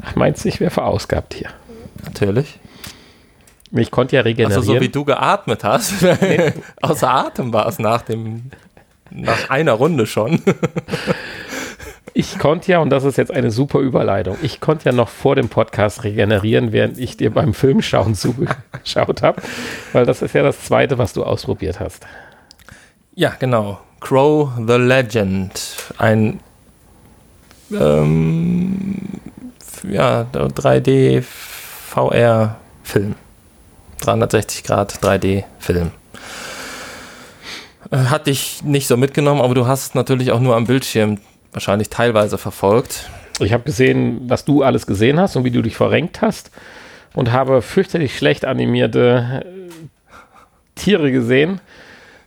[0.04, 1.50] Ach, meinst du, ich wäre verausgabt hier?
[2.04, 2.60] Natürlich.
[3.72, 4.62] Ich konnte ja regenerieren.
[4.62, 5.94] Also so wie du geatmet hast,
[6.82, 8.52] außer Atem war es nach dem
[9.10, 10.42] nach einer Runde schon.
[12.20, 15.36] Ich konnte ja, und das ist jetzt eine super Überleitung, ich konnte ja noch vor
[15.36, 19.40] dem Podcast regenerieren, während ich dir beim Filmschauen zugeschaut habe,
[19.94, 22.08] weil das ist ja das Zweite, was du ausprobiert hast.
[23.14, 23.80] Ja, genau.
[24.00, 25.62] Crow the Legend.
[26.00, 26.40] Ein
[27.72, 28.96] ähm,
[29.88, 33.14] ja, 3D VR Film.
[34.02, 35.92] 360 Grad 3D Film.
[37.92, 41.20] Äh, Hat dich nicht so mitgenommen, aber du hast natürlich auch nur am Bildschirm
[41.58, 43.10] wahrscheinlich teilweise verfolgt.
[43.40, 46.52] Ich habe gesehen, was du alles gesehen hast und wie du dich verrenkt hast
[47.16, 49.72] und habe fürchterlich schlecht animierte äh,
[50.76, 51.60] Tiere gesehen,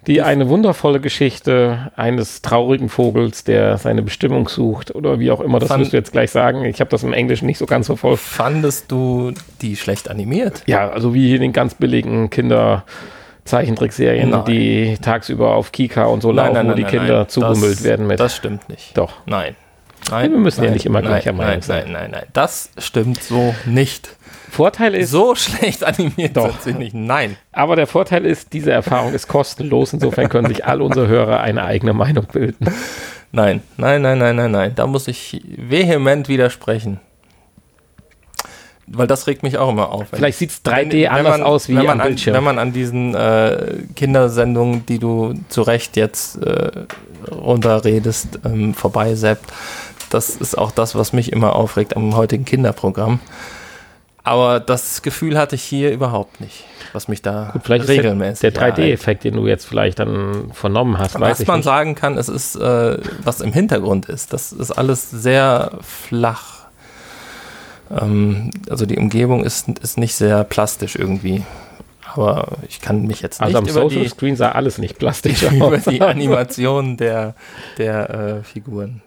[0.09, 5.61] die eine wundervolle Geschichte eines traurigen Vogels, der seine Bestimmung sucht oder wie auch immer,
[5.61, 6.65] das Fand- wirst du jetzt gleich sagen.
[6.65, 8.19] Ich habe das im Englischen nicht so ganz verfolgt.
[8.19, 10.65] Fandest du die schlecht animiert?
[10.67, 12.31] Ja, also wie den ganz billigen
[13.51, 14.45] Kinder-Zeichentrickserien, Nein.
[14.47, 18.21] die tagsüber auf Kika und so laufen, wo die Kinder zugemüllt werden mit.
[18.21, 18.97] Das stimmt nicht.
[18.97, 19.13] Doch.
[19.27, 19.57] Nein.
[20.11, 21.85] Ja, wir müssen ja nein, nicht immer nein, gleicher Meinung nein, sein.
[21.85, 22.27] Nein, nein, nein.
[22.33, 24.17] Das stimmt so nicht.
[24.51, 26.59] Vorteil ist, So schlecht animiert Doch.
[26.61, 26.95] sind sie nicht.
[26.95, 27.37] Nein.
[27.53, 29.93] aber der Vorteil ist, diese Erfahrung ist kostenlos.
[29.93, 32.67] Insofern können sich all unsere Hörer eine eigene Meinung bilden.
[33.33, 34.73] Nein, nein, nein, nein, nein, nein.
[34.75, 36.99] Da muss ich vehement widersprechen.
[38.93, 40.11] Weil das regt mich auch immer auf.
[40.11, 42.07] Wenn- Vielleicht sieht es wenn- 3D wenn anders man- aus wie wenn am man an,
[42.09, 42.35] Bildschirm.
[42.35, 46.71] Wenn man an diesen äh, Kindersendungen, die du zu Recht jetzt äh,
[47.31, 49.45] runterredest, ähm, vorbeiseppt,
[50.11, 53.21] Das ist auch das, was mich immer aufregt am heutigen Kinderprogramm.
[54.25, 58.33] Aber das Gefühl hatte ich hier überhaupt nicht, was mich da Gut, vielleicht regelmäßig.
[58.33, 61.65] Ist der, der 3D-Effekt, den du jetzt vielleicht dann vernommen hast, was man nicht.
[61.65, 66.60] sagen kann, es ist, äh, was im Hintergrund ist, das ist alles sehr flach.
[67.91, 71.43] Ähm, also die Umgebung ist, ist nicht sehr plastisch irgendwie.
[72.15, 74.79] Aber ich kann mich jetzt also nicht also am über Social die, Screen sah alles
[74.79, 75.53] nicht plastisch aus.
[75.53, 77.35] über die Animation der,
[77.79, 79.03] der äh, Figuren.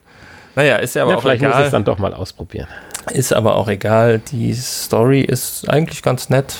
[0.55, 1.57] Naja, ist ja aber ja, auch vielleicht egal.
[1.57, 2.67] muss es dann doch mal ausprobieren.
[3.11, 4.19] Ist aber auch egal.
[4.19, 6.55] Die Story ist eigentlich ganz nett.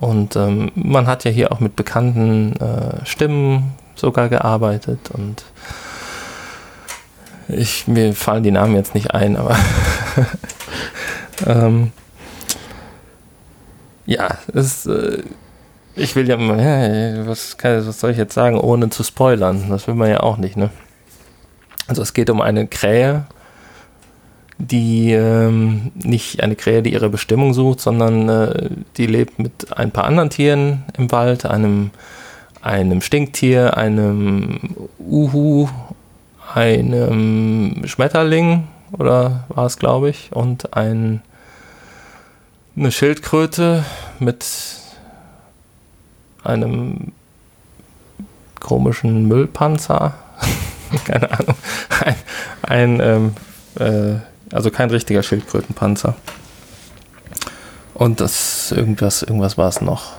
[0.00, 5.10] Und ähm, man hat ja hier auch mit bekannten äh, Stimmen sogar gearbeitet.
[5.12, 5.44] Und
[7.48, 9.56] ich, mir fallen die Namen jetzt nicht ein, aber
[11.46, 11.92] ähm,
[14.06, 15.22] ja, es, äh,
[15.96, 19.66] ich will ja, ja was, was soll ich jetzt sagen, ohne zu spoilern?
[19.68, 20.70] Das will man ja auch nicht, ne?
[21.86, 23.24] Also es geht um eine Krähe,
[24.58, 29.90] die ähm, nicht eine Krähe, die ihre Bestimmung sucht, sondern äh, die lebt mit ein
[29.90, 31.90] paar anderen Tieren im Wald, einem,
[32.62, 35.68] einem Stinktier, einem Uhu,
[36.54, 41.22] einem Schmetterling oder war es, glaube ich, und ein,
[42.76, 43.84] eine Schildkröte
[44.18, 44.46] mit
[46.44, 47.12] einem
[48.58, 50.14] komischen Müllpanzer.
[51.04, 51.56] Keine Ahnung.
[52.00, 52.16] Ein,
[52.62, 53.34] ein ähm,
[53.78, 54.20] äh,
[54.52, 56.14] also kein richtiger Schildkrötenpanzer.
[57.94, 60.14] Und das irgendwas, irgendwas war es noch.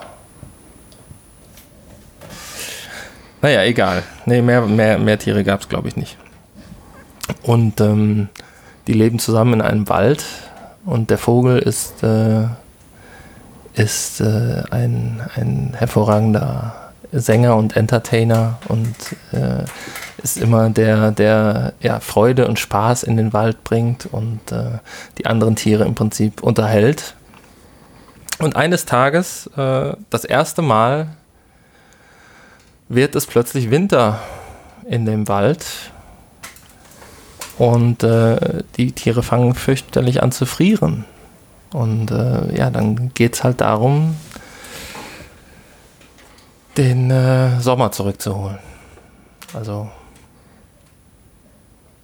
[3.42, 4.04] Naja, egal.
[4.26, 6.18] Nee, mehr, mehr, mehr Tiere gab es, glaube ich, nicht.
[7.42, 8.30] Und ähm,
[8.88, 10.24] die leben zusammen in einem Wald
[10.86, 12.46] und der Vogel ist, äh,
[13.74, 18.96] ist äh, ein, ein hervorragender Sänger und Entertainer und
[19.32, 19.66] äh,
[20.24, 24.80] ist immer der, der ja, Freude und Spaß in den Wald bringt und äh,
[25.18, 27.16] die anderen Tiere im Prinzip unterhält.
[28.40, 31.08] Und eines Tages, äh, das erste Mal,
[32.88, 34.20] wird es plötzlich Winter
[34.88, 35.66] in dem Wald
[37.58, 41.06] und äh, die Tiere fangen fürchterlich an zu frieren.
[41.74, 44.16] Und äh, ja, dann geht es halt darum,
[46.78, 48.60] den äh, Sommer zurückzuholen.
[49.54, 49.90] Also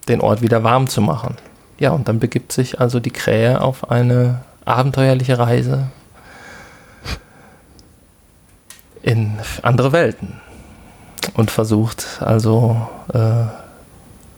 [0.08, 1.36] den Ort wieder warm zu machen.
[1.80, 5.88] Ja, und dann begibt sich also die Krähe auf eine abenteuerliche Reise
[9.02, 10.42] in andere Welten
[11.36, 13.67] und versucht also äh,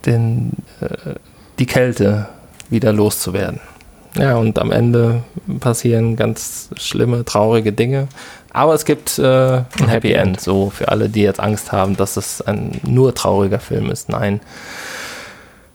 [0.06, 1.14] den, äh,
[1.58, 2.28] die Kälte
[2.68, 3.60] wieder loszuwerden.
[4.16, 5.22] Ja, und am Ende
[5.60, 8.08] passieren ganz schlimme, traurige Dinge.
[8.52, 12.16] Aber es gibt äh, ein Happy End, so für alle, die jetzt Angst haben, dass
[12.16, 14.08] es ein nur trauriger Film ist.
[14.08, 14.40] Nein,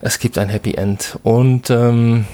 [0.02, 1.18] es gibt ein Happy End.
[1.24, 2.26] Und ähm,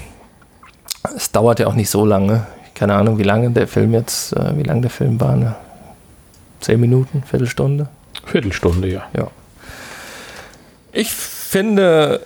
[1.16, 2.46] es dauert ja auch nicht so lange.
[2.74, 5.36] Keine Ahnung, wie lange der Film jetzt, äh, wie lange der Film war.
[5.36, 5.54] Ne?
[6.60, 7.88] Zehn Minuten, Viertelstunde?
[8.26, 9.02] Viertelstunde, ja.
[9.16, 9.28] Ja.
[10.92, 11.10] Ich
[11.52, 12.20] finde,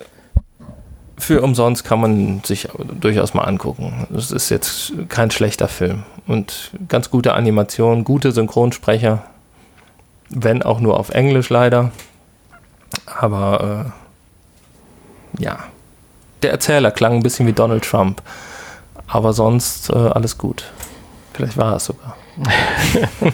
[1.17, 2.69] für umsonst kann man sich
[2.99, 4.07] durchaus mal angucken.
[4.15, 6.03] Es ist jetzt kein schlechter Film.
[6.27, 9.23] Und ganz gute Animation, gute Synchronsprecher.
[10.29, 11.91] Wenn auch nur auf Englisch leider.
[13.05, 13.91] Aber
[15.37, 15.59] äh, ja.
[16.43, 18.21] Der Erzähler klang ein bisschen wie Donald Trump.
[19.07, 20.71] Aber sonst äh, alles gut.
[21.33, 22.15] Vielleicht war es sogar.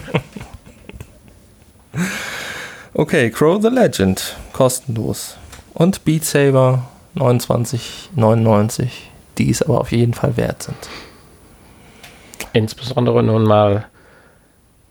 [2.93, 4.35] okay, Crow the Legend.
[4.53, 5.37] Kostenlos.
[5.73, 6.83] Und Beat Saber
[7.15, 8.89] 29,99,
[9.37, 10.77] die es aber auf jeden Fall wert sind.
[12.53, 13.85] Insbesondere nun mal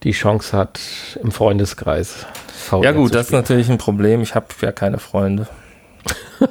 [0.03, 0.81] die Chance hat,
[1.23, 2.27] im Freundeskreis.
[2.49, 4.21] VR ja gut, das ist natürlich ein Problem.
[4.23, 5.47] Ich habe ja keine Freunde.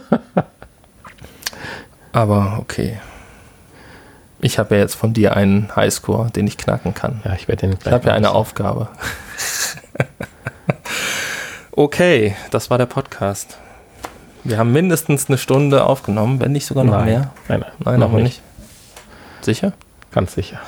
[2.14, 3.00] aber okay.
[4.40, 7.22] Ich habe ja jetzt von dir einen Highscore, den ich knacken kann.
[7.26, 8.88] Ja, ich werde den Ich habe ja eine Aufgabe.
[11.72, 13.58] okay, das war der Podcast.
[14.44, 17.06] Wir haben mindestens eine Stunde aufgenommen, wenn nicht sogar noch nein.
[17.06, 17.34] mehr.
[17.48, 18.24] Nein, nein, nein noch nicht.
[18.24, 18.42] nicht.
[19.42, 19.74] Sicher?
[20.12, 20.60] Ganz sicher.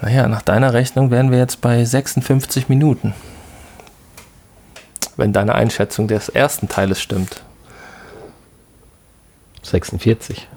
[0.00, 3.14] Naja, nach deiner Rechnung wären wir jetzt bei 56 Minuten.
[5.16, 7.42] Wenn deine Einschätzung des ersten Teiles stimmt.
[9.62, 10.48] 46.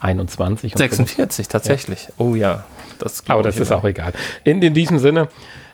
[0.00, 0.74] 21.
[0.76, 2.06] 46, tatsächlich.
[2.06, 2.12] Ja.
[2.18, 2.64] Oh ja.
[2.98, 3.80] Das Aber das ist immer.
[3.80, 4.12] auch egal.
[4.44, 5.28] In, in diesem Sinne,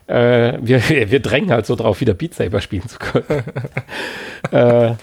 [0.07, 3.45] äh, wir, wir drängen halt so drauf, wieder Beat Saber spielen zu können.
[4.51, 4.95] äh,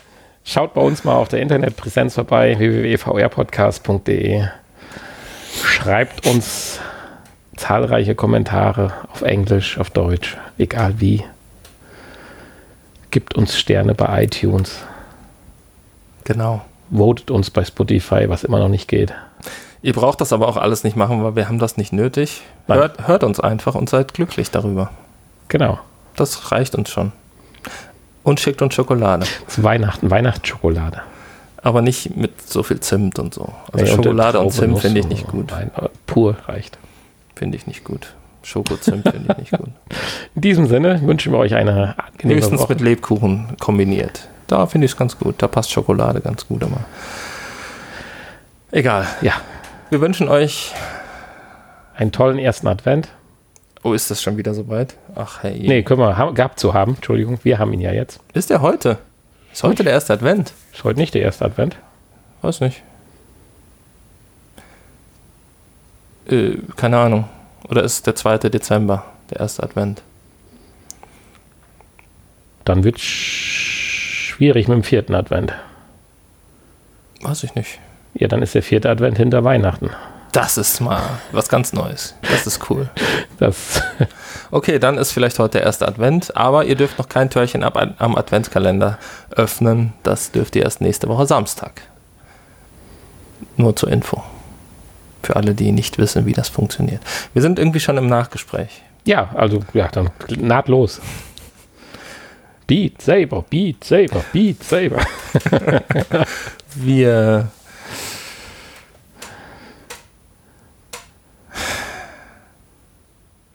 [0.46, 4.46] schaut bei uns mal auf der Internetpräsenz vorbei, www.vrpodcast.de.
[5.64, 6.80] Schreibt uns
[7.58, 11.24] zahlreiche Kommentare auf Englisch, auf Deutsch, egal wie.
[13.12, 14.84] Gibt uns Sterne bei iTunes.
[16.26, 16.62] Genau.
[16.92, 19.14] votet uns bei Spotify, was immer noch nicht geht.
[19.82, 22.42] Ihr braucht das aber auch alles nicht machen, weil wir haben das nicht nötig.
[22.68, 24.90] Hört, hört uns einfach und seid glücklich darüber.
[25.48, 25.80] Genau.
[26.16, 27.12] Das reicht uns schon.
[28.26, 29.26] Und schickt uns Schokolade.
[29.48, 31.02] Zu Weihnachten, Weihnachtsschokolade.
[31.62, 33.54] Aber nicht mit so viel Zimt und so.
[33.72, 35.52] Also Nee, und Schokolade und Traube, Zimt finde ich und nicht gut.
[35.52, 36.78] Nein, aber pur reicht.
[37.36, 38.14] Finde ich nicht gut.
[38.44, 39.70] Schokozimt finde ich nicht gut.
[40.36, 42.74] In diesem Sinne wünschen wir euch eine angenehme Höchstens Woche.
[42.74, 44.28] mit Lebkuchen kombiniert.
[44.48, 45.36] Da finde ich es ganz gut.
[45.40, 46.82] Da passt Schokolade ganz gut immer.
[48.72, 49.08] Egal.
[49.22, 49.34] Ja,
[49.90, 50.74] Wir wünschen euch.
[51.96, 53.08] einen tollen ersten Advent.
[53.86, 54.96] Oh, ist das schon wieder soweit?
[55.14, 55.60] Ach hey.
[55.60, 56.96] Nee, können wir ha- gehabt zu haben.
[56.96, 58.20] Entschuldigung, wir haben ihn ja jetzt.
[58.34, 58.98] Ist der heute?
[59.54, 60.54] Ist heute der erste Advent?
[60.74, 61.78] Ist heute nicht der erste Advent.
[62.42, 62.82] Weiß nicht.
[66.28, 67.26] Äh, keine Ahnung.
[67.70, 68.40] Oder ist der 2.
[68.50, 70.02] Dezember, der erste Advent?
[72.64, 75.54] Dann wird schwierig mit dem vierten Advent.
[77.22, 77.80] Weiß ich nicht.
[78.16, 79.92] Ja, dann ist der vierte Advent hinter Weihnachten.
[80.36, 82.14] Das ist mal was ganz Neues.
[82.22, 82.90] Das ist cool.
[83.40, 83.82] Das,
[84.52, 87.78] Okay, dann ist vielleicht heute der erste Advent, aber ihr dürft noch kein Türchen ab,
[87.98, 88.98] am Adventskalender
[89.32, 89.94] öffnen.
[90.04, 91.82] Das dürft ihr erst nächste Woche Samstag.
[93.58, 94.24] Nur zur Info.
[95.24, 97.02] Für alle, die nicht wissen, wie das funktioniert.
[97.34, 98.82] Wir sind irgendwie schon im Nachgespräch.
[99.06, 101.02] ja, also, ja, dann nahtlos.
[102.68, 105.06] Beat Saber, Beat Saber, Beat Saber.
[106.76, 107.48] Wir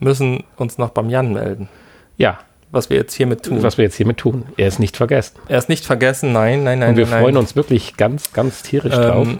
[0.00, 1.68] müssen uns noch beim Jan melden,
[2.16, 2.38] Ja,
[2.72, 3.62] was wir jetzt hiermit tun.
[3.62, 4.44] was wir jetzt hiermit tun.
[4.56, 5.36] Er ist nicht vergessen.
[5.48, 6.90] er ist nicht vergessen, nein, nein, nein.
[6.90, 7.42] Und wir nein, freuen nein.
[7.42, 9.26] uns wirklich ganz, ganz tierisch drauf.
[9.28, 9.38] Ähm,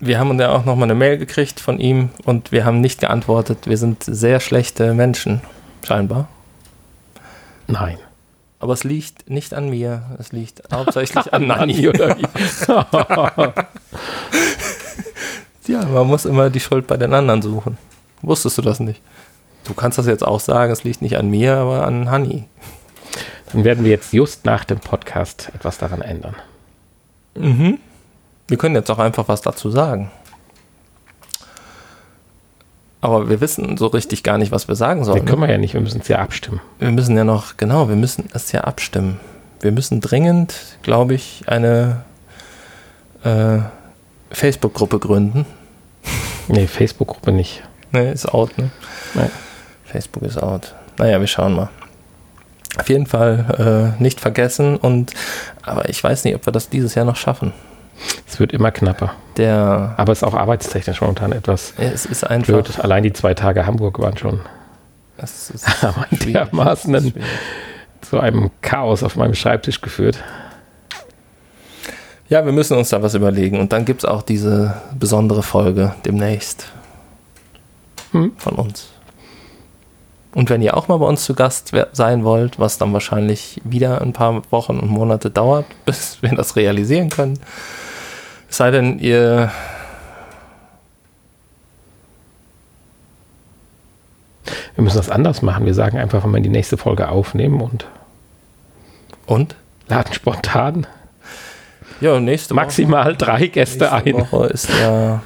[0.00, 3.66] wir haben ja auch nochmal eine Mail gekriegt von ihm und wir haben nicht geantwortet.
[3.66, 5.40] Wir sind sehr schlechte Menschen,
[5.86, 6.28] scheinbar.
[7.68, 7.98] Nein.
[8.58, 11.74] Aber es liegt nicht an mir, es liegt hauptsächlich an Nani.
[11.74, 12.24] Nani oder wie?
[15.68, 17.78] Ja, man muss immer die Schuld bei den anderen suchen.
[18.20, 19.00] Wusstest du das nicht?
[19.64, 22.44] Du kannst das jetzt auch sagen, es liegt nicht an mir, aber an Hani.
[23.52, 26.34] Dann werden wir jetzt just nach dem Podcast etwas daran ändern.
[27.34, 27.78] Mhm.
[28.48, 30.10] Wir können jetzt auch einfach was dazu sagen.
[33.00, 35.24] Aber wir wissen so richtig gar nicht, was wir sagen sollen.
[35.24, 36.60] können wir ja nicht, wir müssen es ja abstimmen.
[36.78, 39.18] Wir müssen ja noch, genau, wir müssen es ja abstimmen.
[39.60, 42.04] Wir müssen dringend, glaube ich, eine
[43.24, 43.58] äh,
[44.30, 45.46] Facebook-Gruppe gründen.
[46.48, 47.62] Nee, Facebook-Gruppe nicht.
[47.90, 48.70] Ne, ist out, ne?
[49.14, 49.30] Nee.
[49.92, 50.74] Facebook ist out.
[50.98, 51.68] Naja, wir schauen mal.
[52.78, 55.12] Auf jeden Fall äh, nicht vergessen und
[55.62, 57.52] aber ich weiß nicht, ob wir das dieses Jahr noch schaffen.
[58.26, 59.12] Es wird immer knapper.
[59.36, 62.80] Der Aber es ist auch arbeitstechnisch momentan etwas es ist einfach blöd.
[62.80, 64.40] Allein die zwei Tage Hamburg waren schon
[66.10, 67.14] dermaßen schwierig.
[68.00, 70.18] zu einem Chaos auf meinem Schreibtisch geführt.
[72.28, 75.94] Ja, wir müssen uns da was überlegen und dann gibt es auch diese besondere Folge
[76.06, 76.68] demnächst
[78.12, 78.32] Hm.
[78.38, 78.88] von uns.
[80.34, 84.00] Und wenn ihr auch mal bei uns zu Gast sein wollt, was dann wahrscheinlich wieder
[84.00, 87.38] ein paar Wochen und Monate dauert, bis wir das realisieren können,
[88.48, 89.50] es sei denn, ihr
[94.74, 95.66] Wir müssen das anders machen.
[95.66, 97.86] Wir sagen einfach, wenn wir die nächste Folge aufnehmen und
[99.26, 99.54] und?
[99.88, 100.86] laden spontan
[102.00, 104.32] Ja, nächste maximal drei Gäste Woche, nächste ein.
[104.32, 105.22] Woche ist ja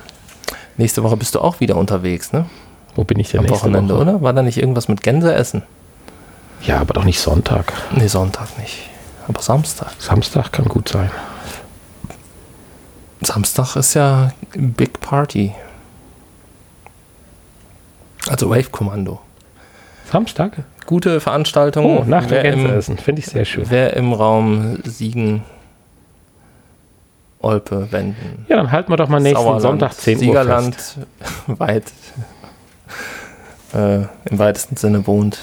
[0.76, 2.46] nächste Woche bist du auch wieder unterwegs, ne?
[2.97, 4.03] Wo bin ich denn Am Wochenende, Woche?
[4.03, 4.22] oder?
[4.22, 5.62] War da nicht irgendwas mit Gänse essen?
[6.62, 7.72] Ja, aber doch nicht Sonntag.
[7.94, 8.88] Nee, Sonntag nicht.
[9.28, 9.92] Aber Samstag.
[9.99, 11.11] Samstag kann gut sein.
[13.20, 15.55] Samstag ist ja Big Party.
[18.28, 19.20] Also Wave Kommando.
[20.11, 20.64] Samstag?
[20.86, 21.84] Gute Veranstaltung.
[21.84, 22.97] Oh, nach dem wer, im, Gänseessen.
[22.97, 23.66] Finde ich sehr schön.
[23.68, 25.42] wer im Raum Siegen,
[27.40, 30.76] Olpe, Wenden, Ja, dann halten wir doch mal nächsten Sauerland, Sonntag 10 Uhr Siegerland
[31.47, 31.84] weit
[33.76, 35.38] äh, im weitesten Sinne wohnt,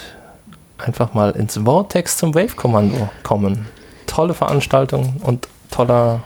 [0.78, 3.68] einfach mal ins Vortex zum Wave Kommando kommen.
[4.08, 6.24] Tolle Veranstaltung und toller,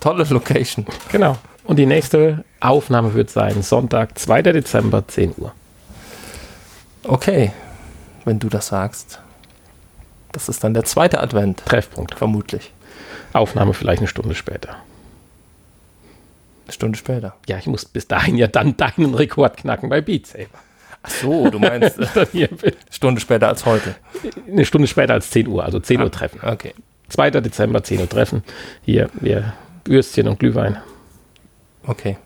[0.00, 0.86] tolle Location.
[1.12, 1.36] Genau.
[1.64, 4.42] Und die nächste Aufnahme wird sein Sonntag, 2.
[4.42, 5.52] Dezember, 10 Uhr.
[7.04, 7.52] Okay,
[8.24, 9.20] wenn du das sagst.
[10.32, 12.14] Das ist dann der zweite Advent, Treffpunkt.
[12.14, 12.72] vermutlich.
[13.32, 14.76] Aufnahme vielleicht eine Stunde später.
[16.64, 17.34] Eine Stunde später.
[17.46, 20.58] Ja, ich muss bis dahin ja dann deinen Rekord knacken bei Beat Saber.
[21.06, 22.48] Ach so, du meinst äh, hier
[22.90, 23.94] Stunde später als heute.
[24.50, 26.40] eine Stunde später als 10 Uhr, also 10 Uhr treffen.
[26.42, 26.72] Okay.
[27.10, 27.30] 2.
[27.30, 28.42] Dezember, 10 Uhr treffen.
[28.82, 29.52] Hier, wir
[29.84, 30.78] Würstchen und Glühwein.
[31.86, 32.16] Okay.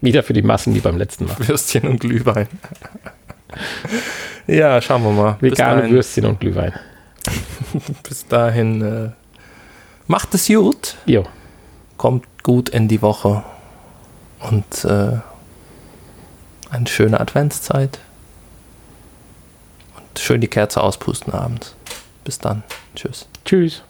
[0.00, 1.36] Wieder für die Massen wie beim letzten Mal.
[1.38, 2.48] Würstchen und Glühwein.
[4.48, 5.36] ja, schauen wir mal.
[5.40, 6.72] Vegane dahin, Würstchen und Glühwein.
[8.08, 9.10] bis dahin äh,
[10.08, 10.96] macht es gut.
[11.06, 11.24] Jo,
[11.96, 13.44] kommt gut in die Woche
[14.40, 15.18] und äh,
[16.70, 18.00] eine schöne Adventszeit.
[20.20, 21.74] Schön die Kerze auspusten abends.
[22.24, 22.62] Bis dann.
[22.94, 23.26] Tschüss.
[23.44, 23.82] Tschüss.